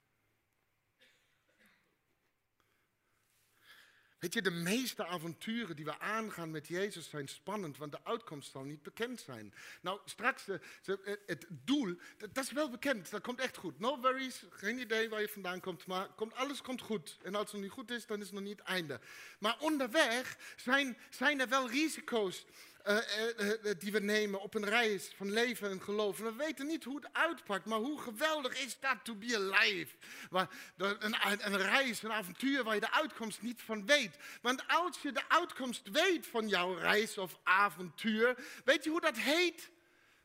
Weet 4.22 4.34
je, 4.34 4.42
de 4.42 4.50
meeste 4.50 5.06
avonturen 5.06 5.76
die 5.76 5.84
we 5.84 5.98
aangaan 5.98 6.50
met 6.50 6.68
Jezus 6.68 7.08
zijn 7.08 7.28
spannend, 7.28 7.76
want 7.76 7.92
de 7.92 8.04
uitkomst 8.04 8.50
zal 8.50 8.62
niet 8.62 8.82
bekend 8.82 9.20
zijn. 9.20 9.54
Nou, 9.80 10.00
straks, 10.04 10.48
eh, 10.48 10.54
eh, 10.84 11.16
het 11.26 11.46
doel, 11.48 11.96
dat 12.18 12.44
is 12.44 12.52
wel 12.52 12.70
bekend, 12.70 13.10
dat 13.10 13.20
komt 13.20 13.40
echt 13.40 13.56
goed. 13.56 13.78
No 13.78 14.00
worries, 14.00 14.44
geen 14.50 14.78
idee 14.78 15.08
waar 15.08 15.20
je 15.20 15.28
vandaan 15.28 15.60
komt, 15.60 15.86
maar 15.86 16.08
komt, 16.08 16.34
alles 16.34 16.62
komt 16.62 16.80
goed. 16.80 17.18
En 17.22 17.34
als 17.34 17.44
het 17.44 17.52
nog 17.52 17.62
niet 17.62 17.70
goed 17.70 17.90
is, 17.90 18.06
dan 18.06 18.18
is 18.18 18.24
het 18.24 18.34
nog 18.34 18.42
niet 18.42 18.58
het 18.58 18.68
einde. 18.68 19.00
Maar 19.38 19.56
onderweg 19.60 20.38
zijn, 20.56 20.96
zijn 21.10 21.40
er 21.40 21.48
wel 21.48 21.70
risico's. 21.70 22.44
Uh, 22.86 22.98
uh, 23.38 23.74
die 23.78 23.92
we 23.92 24.00
nemen 24.00 24.40
op 24.40 24.54
een 24.54 24.64
reis 24.64 25.12
van 25.16 25.32
leven 25.32 25.70
en 25.70 25.82
geloof. 25.82 26.18
We 26.18 26.34
weten 26.34 26.66
niet 26.66 26.84
hoe 26.84 26.96
het 26.96 27.12
uitpakt, 27.12 27.64
maar 27.64 27.78
hoe 27.78 28.00
geweldig 28.00 28.64
is 28.64 28.80
dat 28.80 29.04
to 29.04 29.14
be 29.14 29.36
alive. 29.36 29.96
Maar, 30.30 30.48
een, 30.76 31.16
een, 31.46 31.56
reis, 31.56 32.02
een 32.02 32.12
avontuur 32.12 32.64
waar 32.64 32.74
je 32.74 32.80
de 32.80 32.92
uitkomst 32.92 33.42
niet 33.42 33.62
van 33.62 33.86
weet. 33.86 34.16
Want 34.40 34.68
als 34.68 35.02
je 35.02 35.12
de 35.12 35.28
uitkomst 35.28 35.90
weet 35.90 36.26
van 36.26 36.48
jouw 36.48 36.74
reis 36.74 37.18
of 37.18 37.38
avontuur, 37.42 38.36
weet 38.64 38.84
je 38.84 38.90
hoe 38.90 39.00
dat 39.00 39.16
heet? 39.16 39.70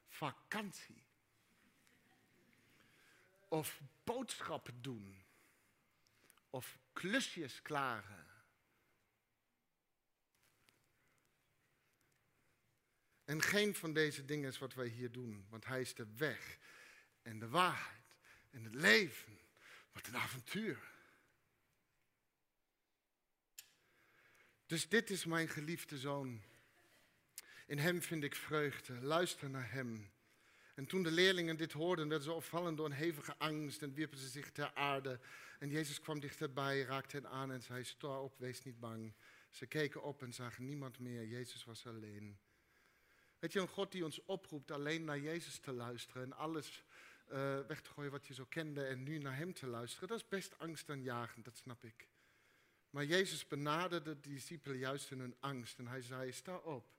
Vakantie. 0.08 1.04
Of 3.48 3.82
boodschappen 4.04 4.82
doen. 4.82 5.26
Of 6.50 6.78
klusjes 6.94 7.62
klaren. 7.62 8.27
En 13.28 13.42
geen 13.42 13.76
van 13.76 13.94
deze 13.94 14.26
dingen 14.26 14.50
is 14.50 14.58
wat 14.58 14.74
wij 14.74 14.88
hier 14.88 15.12
doen, 15.12 15.46
want 15.50 15.66
Hij 15.66 15.82
is 15.82 15.94
de 15.94 16.08
weg 16.18 16.58
en 17.22 17.40
de 17.40 17.48
waarheid 17.48 18.16
en 18.50 18.64
het 18.64 18.76
leven. 18.76 19.40
Wat 19.92 20.08
een 20.08 20.18
avontuur. 20.18 20.80
Dus 24.66 24.90
dit 24.90 25.10
is 25.10 25.26
mijn 25.26 25.48
geliefde 25.50 25.98
zoon. 25.98 26.42
In 27.66 27.78
hem 27.78 28.02
vind 28.02 28.24
ik 28.24 28.36
vreugde. 28.36 29.02
Luister 29.02 29.50
naar 29.50 29.72
hem. 29.72 30.12
En 30.76 30.86
toen 30.86 31.04
de 31.04 31.12
leerlingen 31.12 31.58
dit 31.58 31.72
hoorden, 31.72 32.08
werden 32.08 32.28
ze 32.28 32.34
opvallen 32.34 32.76
door 32.76 32.86
een 32.86 32.92
hevige 32.92 33.38
angst 33.38 33.82
en 33.82 33.94
wierpen 33.94 34.18
ze 34.18 34.28
zich 34.28 34.52
ter 34.52 34.74
aarde. 34.74 35.20
En 35.60 35.70
Jezus 35.70 36.02
kwam 36.02 36.20
dichterbij, 36.20 36.82
raakte 36.82 37.16
hen 37.16 37.30
aan 37.30 37.52
en 37.52 37.62
zei: 37.62 37.84
Sta 37.84 38.22
op, 38.22 38.38
wees 38.38 38.64
niet 38.64 38.80
bang. 38.80 39.14
Ze 39.50 39.66
keken 39.66 40.04
op 40.04 40.22
en 40.22 40.34
zagen 40.34 40.66
niemand 40.66 41.00
meer. 41.00 41.26
Jezus 41.26 41.64
was 41.64 41.86
alleen. 41.86 42.38
Weet 43.40 43.54
je, 43.54 43.60
een 43.60 43.68
God 43.68 43.92
die 43.92 44.06
ons 44.06 44.24
oproept 44.26 44.72
alleen 44.72 45.04
naar 45.04 45.20
Jezus 45.20 45.60
te 45.60 45.72
luisteren 45.72 46.24
en 46.24 46.34
alles 46.34 46.84
uh, 47.32 47.60
weg 47.68 47.82
te 47.82 47.90
gooien 47.90 48.12
wat 48.12 48.28
je 48.28 48.34
zo 48.34 48.46
kende 48.50 48.86
en 48.86 49.04
nu 49.04 49.18
naar 49.18 49.38
Hem 49.38 49.54
te 49.54 49.68
luisteren, 49.68 50.08
dat 50.08 50.18
is 50.18 50.28
best 50.28 50.60
angstaanjagend, 50.60 51.46
dat 51.46 51.58
snap 51.58 51.84
ik. 51.84 52.08
Maar 52.90 53.06
Jezus 53.06 53.48
benaderde 53.48 54.20
de 54.20 54.30
discipelen 54.30 54.78
juist 54.78 55.12
in 55.12 55.20
hun 55.20 55.36
angst 55.40 55.80
en 55.80 55.88
hij 55.88 56.02
zei, 56.02 56.32
sta 56.32 56.56
op, 56.56 56.90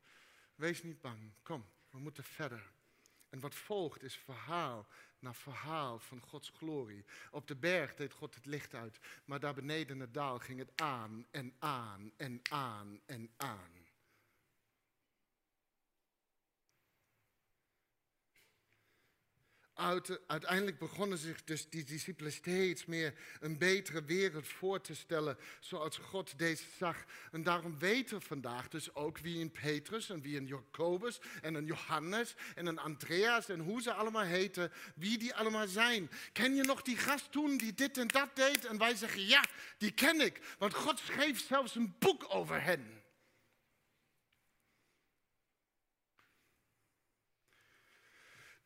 wees 0.54 0.82
niet 0.82 1.00
bang, 1.00 1.32
kom, 1.42 1.66
we 1.90 1.98
moeten 1.98 2.24
verder. 2.24 2.70
En 3.28 3.40
wat 3.40 3.54
volgt 3.54 4.02
is 4.02 4.16
verhaal 4.16 4.86
na 5.18 5.34
verhaal 5.34 5.98
van 5.98 6.20
Gods 6.20 6.50
glorie. 6.56 7.04
Op 7.30 7.46
de 7.46 7.56
berg 7.56 7.94
deed 7.94 8.12
God 8.12 8.34
het 8.34 8.46
licht 8.46 8.74
uit, 8.74 8.98
maar 9.24 9.40
daar 9.40 9.54
beneden 9.54 9.94
in 9.94 10.00
het 10.00 10.14
daal 10.14 10.38
ging 10.38 10.58
het 10.58 10.72
aan 10.74 11.26
en 11.30 11.54
aan 11.58 12.12
en 12.16 12.40
aan 12.50 13.00
en 13.06 13.30
aan. 13.36 13.77
Uiteindelijk 20.26 20.78
begonnen 20.78 21.18
zich 21.18 21.44
dus 21.44 21.68
die 21.68 21.84
discipelen 21.84 22.32
steeds 22.32 22.86
meer 22.86 23.14
een 23.40 23.58
betere 23.58 24.04
wereld 24.04 24.48
voor 24.48 24.80
te 24.80 24.94
stellen 24.94 25.38
zoals 25.60 25.96
God 25.96 26.38
deze 26.38 26.64
zag. 26.78 27.04
En 27.32 27.42
daarom 27.42 27.78
weten 27.78 28.18
we 28.18 28.24
vandaag 28.24 28.68
dus 28.68 28.94
ook 28.94 29.18
wie 29.18 29.40
een 29.40 29.50
Petrus 29.50 30.10
en 30.10 30.20
wie 30.20 30.36
een 30.36 30.46
Jacobus 30.46 31.20
en 31.42 31.54
een 31.54 31.64
Johannes 31.64 32.34
en 32.54 32.66
een 32.66 32.78
Andreas 32.78 33.48
en 33.48 33.60
hoe 33.60 33.82
ze 33.82 33.92
allemaal 33.92 34.22
heten, 34.22 34.72
wie 34.94 35.18
die 35.18 35.34
allemaal 35.34 35.66
zijn. 35.66 36.10
Ken 36.32 36.54
je 36.54 36.62
nog 36.62 36.82
die 36.82 36.96
gast 36.96 37.32
toen 37.32 37.56
die 37.56 37.74
dit 37.74 37.98
en 37.98 38.08
dat 38.08 38.36
deed? 38.36 38.64
En 38.64 38.78
wij 38.78 38.94
zeggen 38.94 39.26
ja, 39.26 39.44
die 39.78 39.92
ken 39.92 40.20
ik, 40.20 40.40
want 40.58 40.74
God 40.74 40.98
schreef 40.98 41.46
zelfs 41.46 41.74
een 41.74 41.94
boek 41.98 42.24
over 42.28 42.62
hen. 42.62 42.97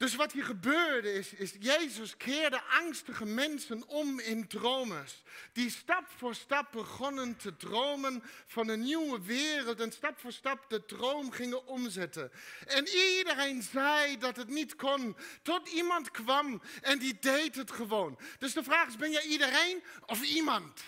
Dus 0.03 0.15
wat 0.15 0.33
hier 0.33 0.45
gebeurde 0.45 1.13
is, 1.13 1.33
is 1.33 1.55
Jezus 1.59 2.17
keerde 2.17 2.63
angstige 2.63 3.25
mensen 3.25 3.89
om 3.89 4.21
in 4.21 4.49
dromers. 4.49 5.23
Die 5.53 5.71
stap 5.71 6.05
voor 6.17 6.35
stap 6.35 6.73
begonnen 6.73 7.37
te 7.37 7.57
dromen 7.57 8.23
van 8.47 8.69
een 8.69 8.81
nieuwe 8.81 9.21
wereld 9.23 9.81
en 9.81 9.93
stap 9.93 10.19
voor 10.19 10.33
stap 10.33 10.71
de 10.71 10.85
droom 10.85 11.31
gingen 11.31 11.67
omzetten. 11.67 12.33
En 12.67 12.89
iedereen 12.89 13.63
zei 13.63 14.19
dat 14.19 14.37
het 14.37 14.49
niet 14.49 14.77
kon, 14.77 15.17
tot 15.43 15.69
iemand 15.69 16.11
kwam 16.11 16.63
en 16.81 16.99
die 16.99 17.19
deed 17.21 17.55
het 17.55 17.71
gewoon. 17.71 18.19
Dus 18.39 18.53
de 18.53 18.63
vraag 18.63 18.89
is, 18.89 18.97
ben 18.97 19.11
jij 19.11 19.25
iedereen 19.25 19.83
of 20.07 20.23
iemand? 20.23 20.83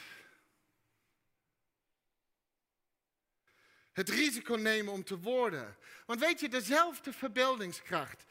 Het 3.93 4.09
risico 4.09 4.55
nemen 4.55 4.93
om 4.93 5.05
te 5.05 5.19
worden. 5.19 5.77
Want 6.07 6.21
weet 6.21 6.41
je, 6.41 6.49
dezelfde 6.49 7.13
verbeeldingskracht 7.13 8.25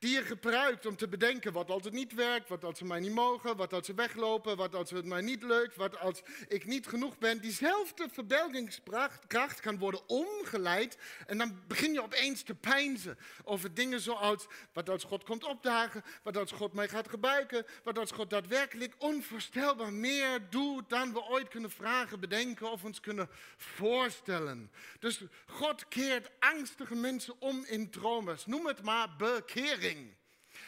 die 0.00 0.14
je 0.14 0.22
gebruikt 0.22 0.86
om 0.86 0.96
te 0.96 1.08
bedenken 1.08 1.52
wat 1.52 1.70
als 1.70 1.84
het 1.84 1.92
niet 1.92 2.14
werkt, 2.14 2.48
wat 2.48 2.64
als 2.64 2.78
ze 2.78 2.84
mij 2.84 3.00
niet 3.00 3.14
mogen, 3.14 3.56
wat 3.56 3.72
als 3.72 3.86
ze 3.86 3.94
weglopen, 3.94 4.56
wat 4.56 4.74
als 4.74 4.90
het 4.90 5.04
mij 5.04 5.20
niet 5.20 5.42
lukt, 5.42 5.76
wat 5.76 5.98
als 5.98 6.22
ik 6.48 6.66
niet 6.66 6.86
genoeg 6.86 7.18
ben. 7.18 7.40
Diezelfde 7.40 8.08
verbeeldingskracht 8.12 9.60
kan 9.60 9.78
worden 9.78 10.08
omgeleid 10.08 10.98
en 11.26 11.38
dan 11.38 11.60
begin 11.66 11.92
je 11.92 12.02
opeens 12.02 12.42
te 12.42 12.54
pijnzen 12.54 13.18
over 13.44 13.74
dingen 13.74 14.00
zoals 14.00 14.46
wat 14.72 14.88
als 14.88 15.04
God 15.04 15.24
komt 15.24 15.44
opdagen, 15.44 16.04
wat 16.22 16.36
als 16.36 16.52
God 16.52 16.72
mij 16.72 16.88
gaat 16.88 17.08
gebruiken, 17.08 17.66
wat 17.82 17.98
als 17.98 18.10
God 18.10 18.30
daadwerkelijk 18.30 18.94
onvoorstelbaar 18.98 19.92
meer 19.92 20.50
doet 20.50 20.88
dan 20.88 21.12
we 21.12 21.22
ooit 21.22 21.48
kunnen 21.48 21.70
vragen, 21.70 22.20
bedenken 22.20 22.70
of 22.70 22.84
ons 22.84 23.00
kunnen 23.00 23.28
voorstellen. 23.56 24.70
Dus 24.98 25.20
God 25.46 25.88
keert 25.88 26.30
angstige 26.38 26.94
mensen 26.94 27.34
om 27.38 27.64
in 27.66 27.90
tromers. 27.90 28.46
Noem 28.46 28.66
het 28.66 28.82
maar 28.82 29.16
bekering. 29.16 29.88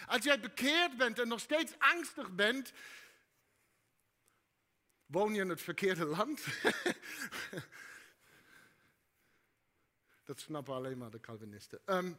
Als 0.06 0.24
jij 0.24 0.40
bekeerd 0.40 0.96
bent 0.96 1.18
en 1.18 1.28
nog 1.28 1.40
steeds 1.40 1.72
angstig 1.78 2.30
bent, 2.30 2.72
woon 5.06 5.34
je 5.34 5.40
in 5.40 5.48
het 5.48 5.62
verkeerde 5.62 6.04
land? 6.04 6.46
Dat 10.24 10.40
snappen 10.40 10.74
alleen 10.74 10.98
maar 10.98 11.10
de 11.10 11.20
Calvinisten. 11.20 11.80
Um, 11.86 12.18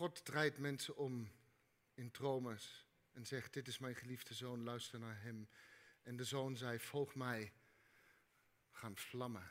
God 0.00 0.24
draait 0.24 0.58
mensen 0.58 0.96
om 0.96 1.30
in 1.94 2.10
tromers 2.10 2.86
en 3.12 3.26
zegt, 3.26 3.52
dit 3.52 3.68
is 3.68 3.78
mijn 3.78 3.94
geliefde 3.94 4.34
zoon, 4.34 4.64
luister 4.64 4.98
naar 4.98 5.22
hem. 5.22 5.48
En 6.02 6.16
de 6.16 6.24
zoon 6.24 6.56
zei, 6.56 6.78
volg 6.78 7.14
mij 7.14 7.52
gaan 8.80 8.96
vlammen. 8.96 9.50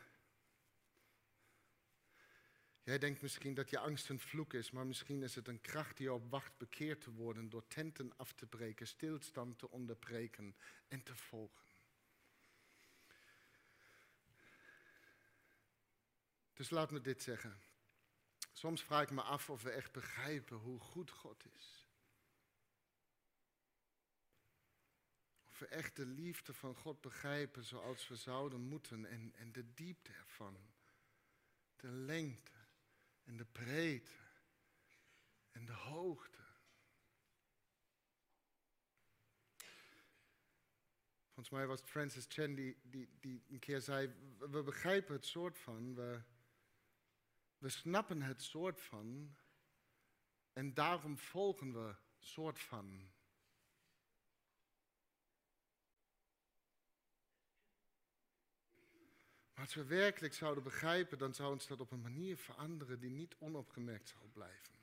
Jij 2.83 2.97
denkt 2.97 3.21
misschien 3.21 3.53
dat 3.53 3.69
je 3.69 3.79
angst 3.79 4.09
een 4.09 4.19
vloek 4.19 4.53
is, 4.53 4.71
maar 4.71 4.87
misschien 4.87 5.23
is 5.23 5.35
het 5.35 5.47
een 5.47 5.61
kracht 5.61 5.97
die 5.97 6.13
op 6.13 6.29
wacht 6.29 6.57
bekeerd 6.57 7.01
te 7.01 7.11
worden 7.11 7.49
door 7.49 7.67
tenten 7.67 8.17
af 8.17 8.33
te 8.33 8.45
breken, 8.45 8.87
stilstand 8.87 9.59
te 9.59 9.69
onderbreken 9.69 10.55
en 10.87 11.03
te 11.03 11.15
volgen. 11.15 11.67
Dus 16.53 16.69
laat 16.69 16.91
me 16.91 17.01
dit 17.01 17.23
zeggen. 17.23 17.61
Soms 18.53 18.83
vraag 18.83 19.03
ik 19.03 19.11
me 19.11 19.21
af 19.21 19.49
of 19.49 19.61
we 19.61 19.69
echt 19.69 19.91
begrijpen 19.91 20.57
hoe 20.57 20.79
goed 20.79 21.11
God 21.11 21.45
is. 21.55 21.88
Echt 25.65 25.95
de 25.95 26.05
liefde 26.05 26.53
van 26.53 26.75
God 26.75 27.01
begrijpen 27.01 27.63
zoals 27.63 28.07
we 28.07 28.15
zouden 28.15 28.61
moeten 28.61 29.05
en, 29.05 29.33
en 29.35 29.51
de 29.51 29.73
diepte 29.73 30.11
ervan. 30.11 30.57
De 31.75 31.91
lengte 31.91 32.51
en 33.23 33.37
de 33.37 33.45
breedte 33.45 34.11
en 35.51 35.65
de 35.65 35.73
hoogte. 35.73 36.37
Volgens 41.25 41.49
mij 41.49 41.67
was 41.67 41.81
Francis 41.81 42.25
Chan 42.27 42.55
die, 42.55 42.79
die, 42.83 43.09
die 43.19 43.43
een 43.49 43.59
keer 43.59 43.81
zei, 43.81 44.13
we 44.37 44.63
begrijpen 44.63 45.13
het 45.13 45.25
soort 45.25 45.57
van, 45.57 45.95
we, 45.95 46.21
we 47.57 47.69
snappen 47.69 48.21
het 48.21 48.43
soort 48.43 48.81
van 48.81 49.35
en 50.53 50.73
daarom 50.73 51.17
volgen 51.17 51.73
we 51.73 51.95
soort 52.19 52.59
van. 52.59 53.11
Maar 59.59 59.67
als 59.67 59.77
we 59.77 59.85
werkelijk 59.85 60.33
zouden 60.33 60.63
begrijpen, 60.63 61.17
dan 61.17 61.33
zou 61.33 61.51
ons 61.51 61.67
dat 61.67 61.79
op 61.79 61.91
een 61.91 62.01
manier 62.01 62.37
veranderen 62.37 62.99
die 62.99 63.09
niet 63.09 63.35
onopgemerkt 63.39 64.09
zou 64.09 64.29
blijven. 64.29 64.75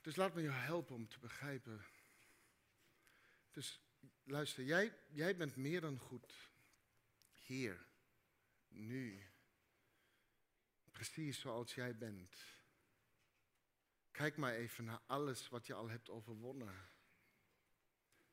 Dus 0.00 0.16
laat 0.16 0.34
me 0.34 0.42
jou 0.42 0.54
helpen 0.54 0.94
om 0.94 1.08
te 1.08 1.18
begrijpen. 1.18 1.84
Dus 3.50 3.80
luister, 4.24 4.64
jij, 4.64 4.98
jij 5.08 5.36
bent 5.36 5.56
meer 5.56 5.80
dan 5.80 5.98
goed. 5.98 6.50
Hier, 7.32 7.86
nu. 8.68 9.30
Precies 10.90 11.40
zoals 11.40 11.74
jij 11.74 11.96
bent. 11.96 12.36
Kijk 14.10 14.36
maar 14.36 14.54
even 14.54 14.84
naar 14.84 15.02
alles 15.06 15.48
wat 15.48 15.66
je 15.66 15.74
al 15.74 15.88
hebt 15.88 16.10
overwonnen. 16.10 16.88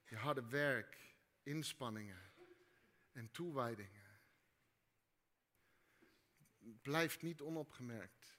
Je 0.04 0.16
harde 0.16 0.46
werk, 0.48 0.98
inspanningen 1.44 2.32
en 3.12 3.32
toewijdingen 3.32 3.99
blijft 6.82 7.22
niet 7.22 7.42
onopgemerkt. 7.42 8.38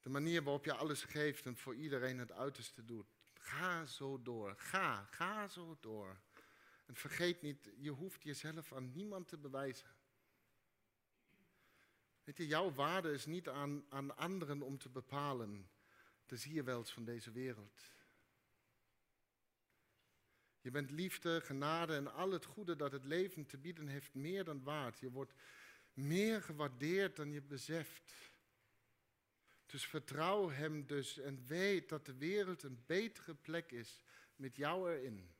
De 0.00 0.08
manier 0.08 0.42
waarop 0.42 0.64
je 0.64 0.72
alles 0.72 1.02
geeft 1.02 1.46
en 1.46 1.56
voor 1.56 1.74
iedereen 1.74 2.18
het 2.18 2.32
uiterste 2.32 2.84
doet. 2.84 3.06
Ga 3.34 3.86
zo 3.86 4.22
door. 4.22 4.54
Ga, 4.56 5.04
ga 5.04 5.48
zo 5.48 5.76
door. 5.80 6.20
En 6.86 6.96
vergeet 6.96 7.42
niet, 7.42 7.70
je 7.76 7.90
hoeft 7.90 8.22
jezelf 8.22 8.72
aan 8.72 8.92
niemand 8.92 9.28
te 9.28 9.38
bewijzen. 9.38 9.94
Weet 12.24 12.36
je, 12.36 12.46
jouw 12.46 12.72
waarde 12.72 13.12
is 13.12 13.26
niet 13.26 13.48
aan, 13.48 13.84
aan 13.88 14.16
anderen 14.16 14.62
om 14.62 14.78
te 14.78 14.88
bepalen. 14.88 15.70
Dat 16.26 16.38
zie 16.38 16.54
je 16.54 16.62
wel 16.62 16.78
eens 16.78 16.92
van 16.92 17.04
deze 17.04 17.30
wereld. 17.30 17.82
Je 20.60 20.70
bent 20.70 20.90
liefde, 20.90 21.40
genade 21.40 21.94
en 21.94 22.12
al 22.12 22.30
het 22.30 22.44
goede 22.44 22.76
dat 22.76 22.92
het 22.92 23.04
leven 23.04 23.46
te 23.46 23.58
bieden 23.58 23.88
heeft 23.88 24.14
meer 24.14 24.44
dan 24.44 24.62
waard. 24.62 24.98
Je 24.98 25.10
wordt 25.10 25.34
meer 25.96 26.42
gewaardeerd 26.42 27.16
dan 27.16 27.32
je 27.32 27.42
beseft. 27.42 28.12
Dus 29.66 29.86
vertrouw 29.86 30.50
Hem 30.50 30.86
dus 30.86 31.18
en 31.18 31.46
weet 31.46 31.88
dat 31.88 32.06
de 32.06 32.16
wereld 32.16 32.62
een 32.62 32.84
betere 32.86 33.34
plek 33.34 33.72
is 33.72 34.02
met 34.36 34.56
jou 34.56 34.92
erin. 34.92 35.34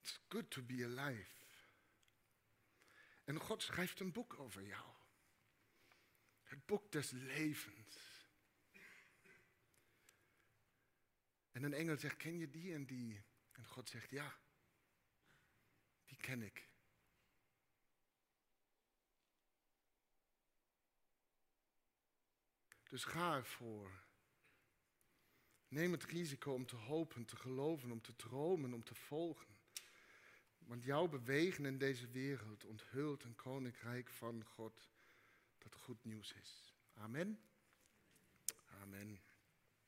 It's 0.00 0.20
good 0.28 0.50
to 0.50 0.62
be 0.62 0.84
alive. 0.84 1.30
En 3.24 3.40
God 3.40 3.62
schrijft 3.62 4.00
een 4.00 4.12
boek 4.12 4.38
over 4.38 4.62
jou. 4.62 4.94
Het 6.42 6.66
boek 6.66 6.92
des 6.92 7.10
levens. 7.10 8.28
En 11.50 11.62
een 11.62 11.74
engel 11.74 11.96
zegt, 11.96 12.16
ken 12.16 12.38
je 12.38 12.50
die 12.50 12.74
en 12.74 12.86
die? 12.86 13.24
En 13.52 13.64
God 13.64 13.88
zegt, 13.88 14.10
ja 14.10 14.38
die 16.10 16.18
ken 16.18 16.42
ik. 16.42 16.68
Dus 22.88 23.04
ga 23.04 23.34
ervoor. 23.34 24.02
Neem 25.68 25.92
het 25.92 26.04
risico 26.04 26.52
om 26.52 26.66
te 26.66 26.76
hopen, 26.76 27.24
te 27.24 27.36
geloven, 27.36 27.90
om 27.90 28.00
te 28.00 28.16
dromen, 28.16 28.72
om 28.72 28.84
te 28.84 28.94
volgen. 28.94 29.58
Want 30.58 30.84
jouw 30.84 31.08
bewegen 31.08 31.64
in 31.64 31.78
deze 31.78 32.10
wereld 32.10 32.64
onthult 32.64 33.24
een 33.24 33.34
koninkrijk 33.34 34.08
van 34.08 34.44
God 34.44 34.90
dat 35.58 35.74
goed 35.74 36.04
nieuws 36.04 36.32
is. 36.32 36.74
Amen. 36.94 37.40
Amen. 38.82 39.29